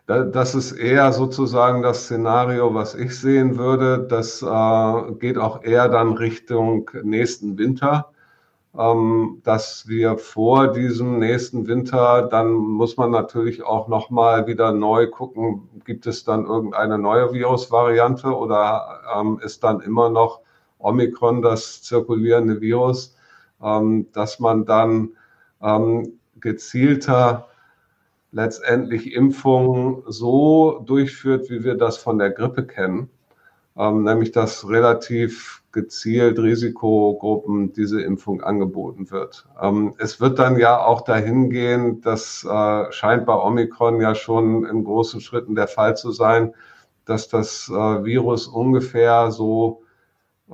Ja. 0.06 0.24
Das 0.26 0.54
ist 0.54 0.74
eher 0.74 1.12
sozusagen 1.12 1.82
das 1.82 2.04
Szenario, 2.04 2.74
was 2.76 2.94
ich 2.94 3.18
sehen 3.18 3.58
würde. 3.58 4.06
Das 4.08 4.44
äh, 4.44 5.14
geht 5.14 5.38
auch 5.38 5.64
eher 5.64 5.90
dann 5.90 6.14
Richtung 6.14 6.92
nächsten 7.04 7.58
Winter 7.58 8.14
ähm, 8.78 9.42
dass 9.44 9.88
wir 9.88 10.18
vor 10.18 10.74
diesem 10.74 11.20
nächsten 11.20 11.68
Winter, 11.68 12.24
dann 12.24 12.54
muss 12.54 12.98
man 12.98 13.12
natürlich 13.12 13.64
auch 13.64 13.88
nochmal 13.88 14.48
wieder 14.48 14.72
neu 14.72 15.08
gucken, 15.08 15.70
gibt 15.86 16.08
es 16.08 16.24
dann 16.24 16.46
irgendeine 16.46 16.98
neue 16.98 17.34
Virusvariante 17.34 18.36
oder 18.36 19.02
ähm, 19.16 19.40
ist 19.44 19.64
dann 19.64 19.80
immer 19.82 20.10
noch 20.10 20.42
Omikron 20.80 21.42
das 21.42 21.82
zirkulierende 21.84 22.62
Virus, 22.62 23.16
dass 24.12 24.40
man 24.40 24.66
dann 24.66 25.10
ähm, 25.62 26.20
gezielter 26.40 27.48
letztendlich 28.34 29.14
Impfungen 29.14 30.04
so 30.08 30.82
durchführt, 30.86 31.50
wie 31.50 31.64
wir 31.64 31.76
das 31.76 31.98
von 31.98 32.18
der 32.18 32.32
Grippe 32.32 32.66
kennen, 32.66 33.10
ähm, 33.78 34.04
nämlich 34.04 34.32
dass 34.32 34.68
relativ 34.68 35.64
gezielt 35.72 36.38
Risikogruppen 36.40 37.74
diese 37.74 38.02
Impfung 38.02 38.42
angeboten 38.42 39.10
wird. 39.12 39.48
Ähm, 39.62 39.94
es 39.98 40.20
wird 40.20 40.40
dann 40.40 40.58
ja 40.58 40.84
auch 40.84 41.02
dahin 41.02 41.50
gehen, 41.50 42.02
das 42.02 42.44
äh, 42.44 42.92
scheint 42.92 43.26
bei 43.26 43.36
Omikron 43.36 44.02
ja 44.02 44.14
schon 44.16 44.66
in 44.66 44.84
großen 44.84 45.22
Schritten 45.22 45.56
der 45.56 45.68
Fall 45.68 45.96
zu 45.96 46.12
sein, 46.12 46.54
dass 47.06 47.28
das 47.28 47.70
äh, 47.70 48.04
Virus 48.04 48.48
ungefähr 48.48 49.32
so 49.32 49.83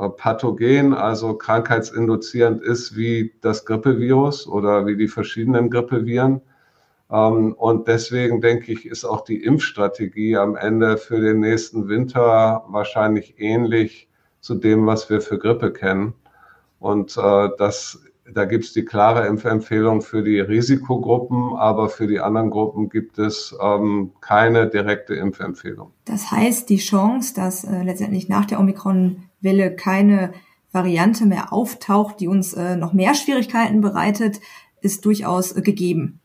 pathogen, 0.07 0.93
also 0.93 1.33
krankheitsinduzierend 1.33 2.61
ist 2.61 2.95
wie 2.95 3.33
das 3.41 3.65
Grippevirus 3.65 4.47
oder 4.47 4.85
wie 4.85 4.95
die 4.95 5.09
verschiedenen 5.09 5.69
Grippeviren. 5.69 6.41
Ähm, 7.11 7.53
und 7.53 7.87
deswegen 7.87 8.41
denke 8.41 8.71
ich, 8.71 8.85
ist 8.85 9.03
auch 9.03 9.21
die 9.21 9.43
Impfstrategie 9.43 10.37
am 10.37 10.55
Ende 10.55 10.97
für 10.97 11.19
den 11.19 11.39
nächsten 11.39 11.89
Winter 11.89 12.63
wahrscheinlich 12.67 13.39
ähnlich 13.39 14.09
zu 14.39 14.55
dem, 14.55 14.85
was 14.87 15.09
wir 15.09 15.21
für 15.21 15.37
Grippe 15.37 15.73
kennen. 15.73 16.13
Und 16.79 17.17
äh, 17.17 17.49
das, 17.57 18.01
da 18.33 18.45
gibt 18.45 18.65
es 18.65 18.73
die 18.73 18.85
klare 18.85 19.27
Impfempfehlung 19.27 20.01
für 20.01 20.23
die 20.23 20.39
Risikogruppen, 20.39 21.55
aber 21.55 21.89
für 21.89 22.07
die 22.07 22.19
anderen 22.19 22.49
Gruppen 22.49 22.89
gibt 22.89 23.19
es 23.19 23.55
ähm, 23.61 24.11
keine 24.21 24.67
direkte 24.67 25.15
Impfempfehlung. 25.15 25.91
Das 26.05 26.31
heißt, 26.31 26.69
die 26.69 26.77
Chance, 26.77 27.33
dass 27.33 27.63
äh, 27.63 27.83
letztendlich 27.83 28.29
nach 28.29 28.45
der 28.45 28.59
Omikron-Welle 28.59 29.75
keine 29.75 30.33
Variante 30.71 31.25
mehr 31.25 31.51
auftaucht, 31.51 32.19
die 32.19 32.27
uns 32.27 32.53
äh, 32.53 32.75
noch 32.75 32.93
mehr 32.93 33.15
Schwierigkeiten 33.15 33.81
bereitet, 33.81 34.39
ist 34.81 35.05
durchaus 35.05 35.55
äh, 35.55 35.61
gegeben. 35.61 36.18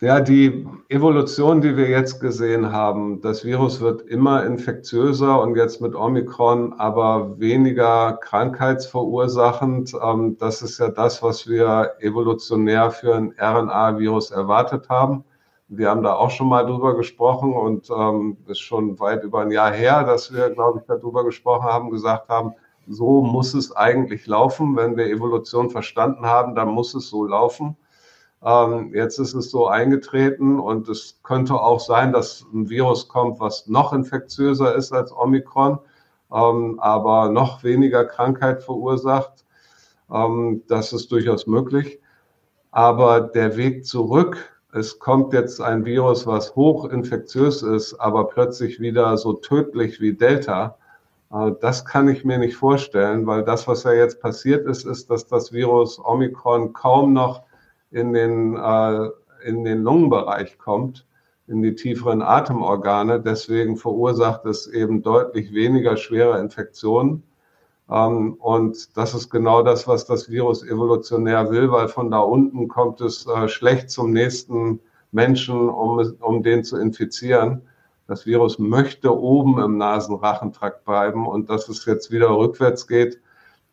Ja, 0.00 0.20
die 0.20 0.68
Evolution, 0.90 1.62
die 1.62 1.74
wir 1.74 1.88
jetzt 1.88 2.20
gesehen 2.20 2.70
haben, 2.70 3.22
das 3.22 3.46
Virus 3.46 3.80
wird 3.80 4.02
immer 4.02 4.44
infektiöser 4.44 5.40
und 5.40 5.56
jetzt 5.56 5.80
mit 5.80 5.94
Omikron 5.94 6.74
aber 6.74 7.40
weniger 7.40 8.18
krankheitsverursachend. 8.20 9.94
Ähm, 10.02 10.36
das 10.36 10.60
ist 10.60 10.78
ja 10.78 10.88
das, 10.88 11.22
was 11.22 11.48
wir 11.48 11.92
evolutionär 12.00 12.90
für 12.90 13.14
ein 13.14 13.34
RNA-Virus 13.40 14.32
erwartet 14.32 14.90
haben. 14.90 15.24
Wir 15.68 15.88
haben 15.88 16.02
da 16.02 16.12
auch 16.12 16.30
schon 16.30 16.48
mal 16.48 16.66
drüber 16.66 16.94
gesprochen 16.94 17.54
und 17.54 17.88
ähm, 17.88 18.36
ist 18.48 18.60
schon 18.60 19.00
weit 19.00 19.24
über 19.24 19.40
ein 19.40 19.50
Jahr 19.50 19.72
her, 19.72 20.04
dass 20.04 20.30
wir, 20.30 20.50
glaube 20.50 20.80
ich, 20.80 20.84
darüber 20.86 21.24
gesprochen 21.24 21.64
haben, 21.64 21.90
gesagt 21.90 22.28
haben, 22.28 22.52
so 22.86 23.22
muss 23.22 23.54
es 23.54 23.74
eigentlich 23.74 24.26
laufen. 24.26 24.76
Wenn 24.76 24.94
wir 24.98 25.06
Evolution 25.06 25.70
verstanden 25.70 26.26
haben, 26.26 26.54
dann 26.54 26.68
muss 26.68 26.94
es 26.94 27.08
so 27.08 27.24
laufen. 27.24 27.78
Ähm, 28.44 28.92
jetzt 28.94 29.18
ist 29.18 29.34
es 29.34 29.50
so 29.50 29.66
eingetreten 29.66 30.60
und 30.60 30.88
es 30.88 31.20
könnte 31.22 31.54
auch 31.54 31.80
sein, 31.80 32.12
dass 32.12 32.44
ein 32.52 32.68
Virus 32.68 33.08
kommt, 33.08 33.40
was 33.40 33.66
noch 33.66 33.92
infektiöser 33.92 34.74
ist 34.74 34.92
als 34.92 35.12
Omikron, 35.12 35.78
ähm, 36.32 36.78
aber 36.80 37.30
noch 37.30 37.64
weniger 37.64 38.04
Krankheit 38.04 38.62
verursacht. 38.62 39.44
Ähm, 40.12 40.62
das 40.68 40.92
ist 40.92 41.10
durchaus 41.12 41.46
möglich. 41.46 42.00
Aber 42.70 43.20
der 43.20 43.56
Weg 43.56 43.86
zurück 43.86 44.56
es 44.76 44.98
kommt 44.98 45.32
jetzt 45.32 45.58
ein 45.62 45.86
Virus, 45.86 46.26
was 46.26 46.54
hochinfektiös 46.54 47.62
ist, 47.62 47.94
aber 47.94 48.28
plötzlich 48.28 48.78
wieder 48.78 49.16
so 49.16 49.32
tödlich 49.32 50.02
wie 50.02 50.12
Delta, 50.12 50.76
äh, 51.32 51.52
das 51.62 51.86
kann 51.86 52.08
ich 52.08 52.26
mir 52.26 52.36
nicht 52.36 52.56
vorstellen, 52.56 53.26
weil 53.26 53.42
das, 53.42 53.66
was 53.66 53.84
ja 53.84 53.92
jetzt 53.92 54.20
passiert 54.20 54.66
ist, 54.66 54.84
ist, 54.84 55.08
dass 55.08 55.26
das 55.26 55.50
Virus 55.50 55.98
Omikron 55.98 56.74
kaum 56.74 57.14
noch 57.14 57.42
in 57.90 58.12
den, 58.12 58.56
äh, 58.56 59.08
in 59.44 59.64
den 59.64 59.82
Lungenbereich 59.82 60.58
kommt, 60.58 61.06
in 61.46 61.62
die 61.62 61.74
tieferen 61.74 62.22
Atemorgane. 62.22 63.20
Deswegen 63.20 63.76
verursacht 63.76 64.44
es 64.46 64.66
eben 64.66 65.02
deutlich 65.02 65.52
weniger 65.52 65.96
schwere 65.96 66.40
Infektionen. 66.40 67.22
Ähm, 67.90 68.34
und 68.34 68.96
das 68.96 69.14
ist 69.14 69.30
genau 69.30 69.62
das, 69.62 69.86
was 69.86 70.06
das 70.06 70.28
Virus 70.28 70.64
evolutionär 70.64 71.50
will, 71.50 71.70
weil 71.70 71.88
von 71.88 72.10
da 72.10 72.18
unten 72.20 72.68
kommt 72.68 73.00
es 73.00 73.26
äh, 73.26 73.48
schlecht 73.48 73.90
zum 73.90 74.10
nächsten 74.12 74.80
Menschen, 75.12 75.68
um, 75.68 75.98
um 76.20 76.42
den 76.42 76.64
zu 76.64 76.76
infizieren. 76.78 77.62
Das 78.08 78.26
Virus 78.26 78.58
möchte 78.58 79.16
oben 79.16 79.60
im 79.60 79.78
Nasenrachentrakt 79.78 80.84
bleiben 80.84 81.26
und 81.26 81.50
dass 81.50 81.68
es 81.68 81.84
jetzt 81.86 82.10
wieder 82.10 82.30
rückwärts 82.30 82.86
geht, 82.86 83.20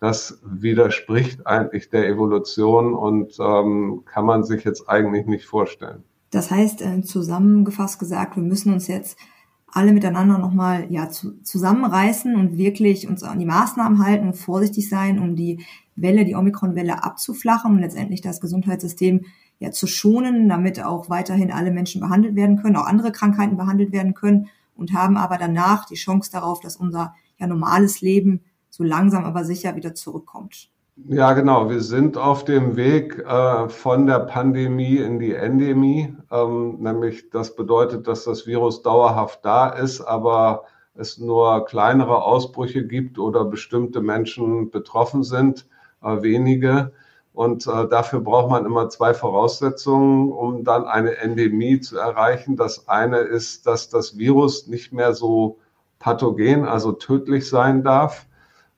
das 0.04 0.38
widerspricht 0.44 1.48
eigentlich 1.48 1.89
der 1.89 2.10
Evolution 2.10 2.94
und 2.94 3.38
ähm, 3.39 4.04
kann 4.04 4.26
man 4.26 4.44
sich 4.44 4.66
jetzt 4.66 4.89
eigentlich 4.89 5.28
nicht 5.28 5.46
vorstellen. 5.46 6.04
Das 6.30 6.52
heißt, 6.52 6.82
äh, 6.82 7.02
zusammengefasst 7.04 8.00
gesagt, 8.00 8.36
wir 8.36 8.44
müssen 8.44 8.74
uns 8.74 8.88
jetzt 8.88 9.18
alle 9.66 9.94
miteinander 9.94 10.39
nochmal 10.39 10.88
ja, 10.89 11.08
zu, 11.08 11.42
zusammenreißen 11.42 12.36
und 12.36 12.58
wirklich 12.58 13.08
uns 13.08 13.24
an 13.24 13.39
die 13.39 13.46
Maßnahmen 13.46 14.06
halten 14.06 14.28
und 14.28 14.34
vorsichtig 14.34 14.89
sein, 14.89 15.20
um 15.20 15.38
die 15.38 15.63
Welle, 15.96 16.26
die 16.26 16.36
Omikron-Welle 16.36 17.02
abzuflachen 17.02 17.72
und 17.72 17.80
letztendlich 17.80 18.20
das 18.20 18.42
Gesundheitssystem 18.42 19.22
ja 19.60 19.72
zu 19.72 19.88
schonen, 19.88 20.50
damit 20.50 20.84
auch 20.84 21.10
weiterhin 21.10 21.50
alle 21.50 21.72
Menschen 21.72 22.02
behandelt 22.02 22.36
werden 22.36 22.62
können, 22.62 22.76
auch 22.76 22.88
andere 22.88 23.13
Krankheiten 23.13 23.56
behandelt 23.56 23.94
werden 23.94 24.13
können 24.13 24.50
und 24.76 24.92
haben 24.92 25.16
aber 25.16 25.38
danach 25.38 25.86
die 25.86 25.96
Chance 25.96 26.30
darauf, 26.30 26.60
dass 26.60 26.76
unser 26.76 27.16
ja 27.39 27.48
normales 27.48 28.02
Leben 28.02 28.42
so 28.74 28.84
langsam 28.84 29.24
aber 29.24 29.44
sicher 29.44 29.76
wieder 29.76 29.94
zurückkommt. 29.94 30.72
Ja, 30.96 31.34
genau. 31.34 31.70
Wir 31.70 31.82
sind 31.82 32.18
auf 32.18 32.44
dem 32.44 32.76
Weg 32.76 33.20
äh, 33.20 33.70
von 33.70 34.08
der 34.08 34.22
Pandemie 34.22 34.98
in 34.98 35.20
die 35.20 35.36
Endemie. 35.36 36.16
Ähm, 36.32 36.78
nämlich 36.80 37.30
das 37.30 37.56
bedeutet, 37.56 38.08
dass 38.08 38.24
das 38.24 38.48
Virus 38.48 38.82
dauerhaft 38.82 39.46
da 39.46 39.70
ist, 39.70 40.02
aber 40.02 40.64
es 40.96 41.20
nur 41.20 41.66
kleinere 41.66 42.24
Ausbrüche 42.24 42.88
gibt 42.88 43.20
oder 43.20 43.46
bestimmte 43.46 44.02
Menschen 44.02 44.72
betroffen 44.72 45.22
sind, 45.22 45.68
äh, 46.02 46.24
wenige. 46.24 46.94
Und 47.32 47.68
äh, 47.68 47.88
dafür 47.88 48.22
braucht 48.22 48.50
man 48.50 48.66
immer 48.66 48.90
zwei 48.90 49.14
Voraussetzungen, 49.14 50.32
um 50.32 50.64
dann 50.64 50.86
eine 50.86 51.18
Endemie 51.18 51.80
zu 51.80 52.00
erreichen. 52.00 52.56
Das 52.56 52.88
eine 52.88 53.18
ist, 53.18 53.68
dass 53.68 53.90
das 53.90 54.18
Virus 54.18 54.66
nicht 54.66 54.94
mehr 54.94 55.14
so 55.14 55.60
pathogen, 56.00 56.66
also 56.66 56.92
tödlich 56.92 57.48
sein 57.48 57.84
darf 57.84 58.26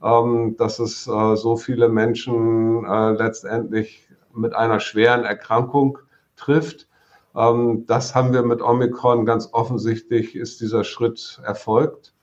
ähm, 0.04 0.56
dass 0.58 0.80
es 0.80 1.08
äh, 1.08 1.36
so 1.36 1.58
viele 1.58 1.90
Menschen 1.90 2.86
äh, 2.86 3.12
letztendlich 3.12 4.08
mit 4.34 4.54
einer 4.56 4.80
schweren 4.80 5.24
Erkrankung 5.24 5.98
trifft. 6.36 6.88
Ähm, 7.36 7.86
das 7.88 8.16
haben 8.16 8.34
wir 8.34 8.44
mit 8.44 8.62
Omikron 8.62 9.26
ganz 9.26 9.50
offensichtlich, 9.52 10.36
ist 10.36 10.62
dieser 10.62 10.84
Schritt 10.84 11.42
erfolgt. 11.44 12.16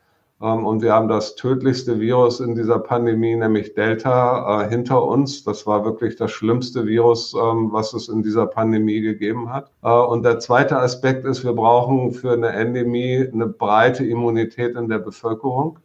Ähm, 0.42 0.66
und 0.66 0.82
wir 0.82 0.92
haben 0.92 1.08
das 1.08 1.36
tödlichste 1.36 2.00
Virus 2.00 2.40
in 2.40 2.54
dieser 2.56 2.80
Pandemie, 2.80 3.36
nämlich 3.36 3.74
Delta, 3.74 4.64
äh, 4.64 4.68
hinter 4.68 5.04
uns. 5.04 5.44
Das 5.44 5.66
war 5.66 5.84
wirklich 5.84 6.16
das 6.16 6.32
schlimmste 6.32 6.86
Virus, 6.86 7.34
ähm, 7.34 7.68
was 7.72 7.94
es 7.94 8.08
in 8.08 8.22
dieser 8.22 8.46
Pandemie 8.46 9.00
gegeben 9.00 9.52
hat. 9.52 9.70
Äh, 9.82 9.90
und 9.90 10.24
der 10.24 10.40
zweite 10.40 10.78
Aspekt 10.78 11.24
ist, 11.26 11.44
wir 11.44 11.52
brauchen 11.52 12.12
für 12.12 12.32
eine 12.32 12.48
Endemie 12.48 13.28
eine 13.32 13.46
breite 13.46 14.04
Immunität 14.04 14.74
in 14.76 14.88
der 14.88 14.98
Bevölkerung. 14.98 15.78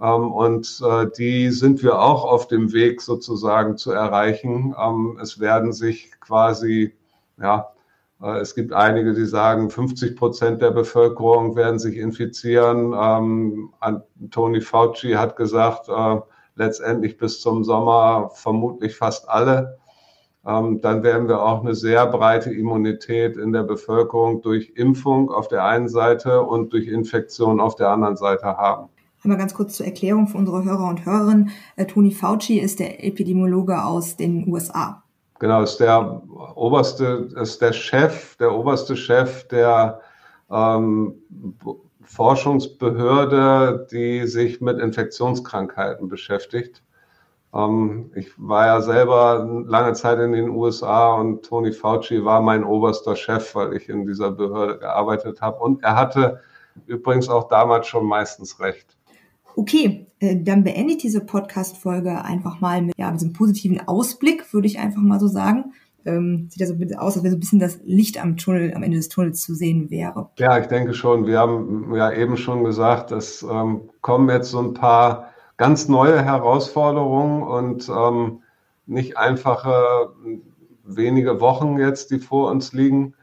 Ähm, 0.00 0.32
und 0.32 0.82
äh, 0.84 1.06
die 1.16 1.50
sind 1.50 1.82
wir 1.82 2.00
auch 2.00 2.24
auf 2.24 2.48
dem 2.48 2.72
Weg 2.72 3.00
sozusagen 3.00 3.76
zu 3.76 3.92
erreichen. 3.92 4.74
Ähm, 4.78 5.18
es 5.22 5.38
werden 5.40 5.72
sich 5.72 6.10
quasi, 6.20 6.94
ja, 7.40 7.72
äh, 8.22 8.38
es 8.38 8.54
gibt 8.54 8.72
einige, 8.72 9.14
die 9.14 9.26
sagen, 9.26 9.70
50 9.70 10.16
Prozent 10.16 10.62
der 10.62 10.72
Bevölkerung 10.72 11.56
werden 11.56 11.78
sich 11.78 11.96
infizieren. 11.96 12.94
Ähm, 12.98 13.72
Tony 14.30 14.60
Fauci 14.60 15.12
hat 15.12 15.36
gesagt, 15.36 15.88
äh, 15.88 16.20
letztendlich 16.56 17.16
bis 17.16 17.40
zum 17.40 17.64
Sommer 17.64 18.30
vermutlich 18.34 18.96
fast 18.96 19.28
alle. 19.28 19.78
Dann 20.44 21.02
werden 21.02 21.26
wir 21.26 21.42
auch 21.42 21.62
eine 21.62 21.74
sehr 21.74 22.06
breite 22.06 22.52
Immunität 22.52 23.38
in 23.38 23.52
der 23.52 23.62
Bevölkerung 23.62 24.42
durch 24.42 24.74
Impfung 24.76 25.30
auf 25.30 25.48
der 25.48 25.64
einen 25.64 25.88
Seite 25.88 26.42
und 26.42 26.74
durch 26.74 26.86
Infektion 26.86 27.60
auf 27.60 27.76
der 27.76 27.88
anderen 27.88 28.16
Seite 28.16 28.58
haben. 28.58 28.90
Einmal 29.24 29.38
ganz 29.38 29.54
kurz 29.54 29.76
zur 29.76 29.86
Erklärung 29.86 30.28
für 30.28 30.36
unsere 30.36 30.64
Hörer 30.64 30.86
und 30.86 31.06
Hörerinnen. 31.06 31.50
Äh, 31.76 31.86
Tony 31.86 32.10
Fauci 32.10 32.58
ist 32.58 32.78
der 32.78 33.02
Epidemiologe 33.02 33.82
aus 33.82 34.16
den 34.16 34.46
USA. 34.46 35.02
Genau, 35.38 35.62
ist 35.62 35.78
der 35.78 36.22
oberste, 36.54 37.30
ist 37.40 37.62
der 37.62 37.72
Chef, 37.72 38.36
der 38.36 38.54
oberste 38.54 38.96
Chef 38.96 39.48
der 39.48 40.02
ähm, 40.50 41.14
Forschungsbehörde, 42.02 43.86
die 43.90 44.26
sich 44.26 44.60
mit 44.60 44.78
Infektionskrankheiten 44.78 46.08
beschäftigt. 46.08 46.82
Ähm, 47.54 48.10
ich 48.14 48.30
war 48.36 48.66
ja 48.66 48.82
selber 48.82 49.64
lange 49.66 49.94
Zeit 49.94 50.18
in 50.18 50.32
den 50.32 50.50
USA 50.50 51.14
und 51.14 51.46
Tony 51.46 51.72
Fauci 51.72 52.22
war 52.26 52.42
mein 52.42 52.62
oberster 52.62 53.16
Chef, 53.16 53.54
weil 53.54 53.72
ich 53.72 53.88
in 53.88 54.06
dieser 54.06 54.32
Behörde 54.32 54.78
gearbeitet 54.80 55.40
habe. 55.40 55.60
Und 55.60 55.82
er 55.82 55.96
hatte 55.96 56.40
übrigens 56.84 57.30
auch 57.30 57.48
damals 57.48 57.86
schon 57.86 58.04
meistens 58.04 58.60
recht. 58.60 58.98
Okay, 59.56 60.06
äh, 60.20 60.36
dann 60.36 60.64
beende 60.64 60.92
ich 60.92 60.98
diese 60.98 61.20
Podcast-Folge 61.20 62.24
einfach 62.24 62.60
mal 62.60 62.82
mit 62.82 62.96
ja, 62.98 63.10
diesem 63.10 63.32
positiven 63.32 63.86
Ausblick, 63.86 64.52
würde 64.52 64.66
ich 64.66 64.78
einfach 64.78 65.02
mal 65.02 65.20
so 65.20 65.28
sagen. 65.28 65.72
Ähm, 66.06 66.48
sieht 66.50 66.60
ja 66.60 66.66
so 66.66 66.74
aus, 66.98 67.16
als 67.16 67.24
wäre 67.24 67.30
so 67.30 67.36
ein 67.36 67.40
bisschen 67.40 67.60
das 67.60 67.80
Licht 67.84 68.22
am 68.22 68.36
Tunnel, 68.36 68.74
am 68.74 68.82
Ende 68.82 68.98
des 68.98 69.08
Tunnels 69.08 69.40
zu 69.40 69.54
sehen 69.54 69.90
wäre. 69.90 70.28
Ja, 70.38 70.58
ich 70.58 70.66
denke 70.66 70.92
schon. 70.92 71.26
Wir 71.26 71.38
haben 71.38 71.94
ja 71.94 72.12
eben 72.12 72.36
schon 72.36 72.62
gesagt, 72.64 73.10
es 73.10 73.42
ähm, 73.42 73.88
kommen 74.02 74.28
jetzt 74.28 74.50
so 74.50 74.60
ein 74.60 74.74
paar 74.74 75.30
ganz 75.56 75.88
neue 75.88 76.22
Herausforderungen 76.22 77.42
und 77.42 77.88
ähm, 77.88 78.40
nicht 78.86 79.16
einfache 79.16 80.10
wenige 80.84 81.40
Wochen 81.40 81.78
jetzt, 81.78 82.10
die 82.10 82.18
vor 82.18 82.50
uns 82.50 82.72
liegen, 82.72 83.14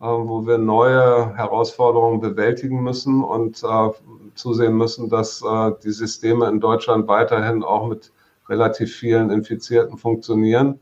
äh, 0.00 0.06
wo 0.06 0.46
wir 0.46 0.58
neue 0.58 1.36
Herausforderungen 1.36 2.20
bewältigen 2.20 2.82
müssen 2.82 3.22
und 3.22 3.62
äh, 3.62 3.88
zusehen 4.34 4.76
müssen, 4.76 5.08
dass 5.08 5.42
äh, 5.42 5.72
die 5.82 5.90
Systeme 5.92 6.48
in 6.48 6.60
Deutschland 6.60 7.08
weiterhin 7.08 7.62
auch 7.62 7.88
mit 7.88 8.12
relativ 8.48 8.94
vielen 8.94 9.30
Infizierten 9.30 9.96
funktionieren. 9.96 10.80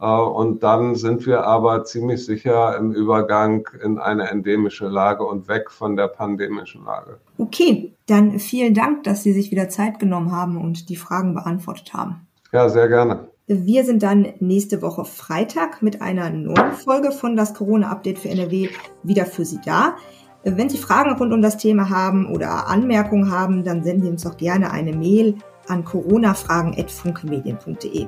Äh, 0.00 0.06
und 0.06 0.62
dann 0.62 0.94
sind 0.94 1.26
wir 1.26 1.44
aber 1.44 1.84
ziemlich 1.84 2.24
sicher 2.24 2.76
im 2.76 2.92
Übergang 2.92 3.68
in 3.82 3.98
eine 3.98 4.30
endemische 4.30 4.88
Lage 4.88 5.24
und 5.24 5.48
weg 5.48 5.70
von 5.70 5.96
der 5.96 6.08
pandemischen 6.08 6.84
Lage. 6.84 7.18
Okay, 7.38 7.92
dann 8.06 8.38
vielen 8.38 8.74
Dank, 8.74 9.04
dass 9.04 9.22
Sie 9.22 9.32
sich 9.32 9.50
wieder 9.50 9.68
Zeit 9.68 9.98
genommen 9.98 10.32
haben 10.32 10.56
und 10.60 10.88
die 10.88 10.96
Fragen 10.96 11.34
beantwortet 11.34 11.92
haben. 11.92 12.26
Ja, 12.52 12.68
sehr 12.68 12.88
gerne. 12.88 13.28
Wir 13.46 13.84
sind 13.84 14.04
dann 14.04 14.28
nächste 14.38 14.80
Woche 14.80 15.04
Freitag 15.04 15.82
mit 15.82 16.00
einer 16.00 16.30
neuen 16.30 16.72
Folge 16.72 17.10
von 17.10 17.34
das 17.34 17.52
Corona-Update 17.52 18.20
für 18.20 18.28
NRW 18.28 18.68
wieder 19.02 19.26
für 19.26 19.44
Sie 19.44 19.58
da. 19.64 19.96
Wenn 20.42 20.70
Sie 20.70 20.78
Fragen 20.78 21.12
rund 21.12 21.34
um 21.34 21.42
das 21.42 21.58
Thema 21.58 21.90
haben 21.90 22.32
oder 22.32 22.66
Anmerkungen 22.66 23.30
haben, 23.30 23.62
dann 23.62 23.84
senden 23.84 24.04
Sie 24.04 24.10
uns 24.10 24.22
doch 24.22 24.38
gerne 24.38 24.70
eine 24.70 24.94
Mail 24.94 25.34
an 25.68 25.84
coronafragen.funkmedien.de. 25.84 28.06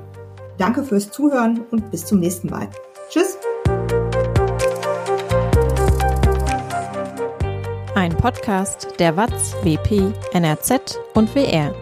Danke 0.57 0.83
fürs 0.83 1.11
Zuhören 1.11 1.61
und 1.69 1.91
bis 1.91 2.03
zum 2.05 2.19
nächsten 2.19 2.49
Mal. 2.49 2.67
Tschüss! 3.09 3.37
Ein 7.95 8.17
Podcast 8.17 8.99
der 8.99 9.15
WAZ, 9.15 9.55
WP, 9.63 10.11
NRZ 10.33 10.99
und 11.13 11.35
WR. 11.35 11.75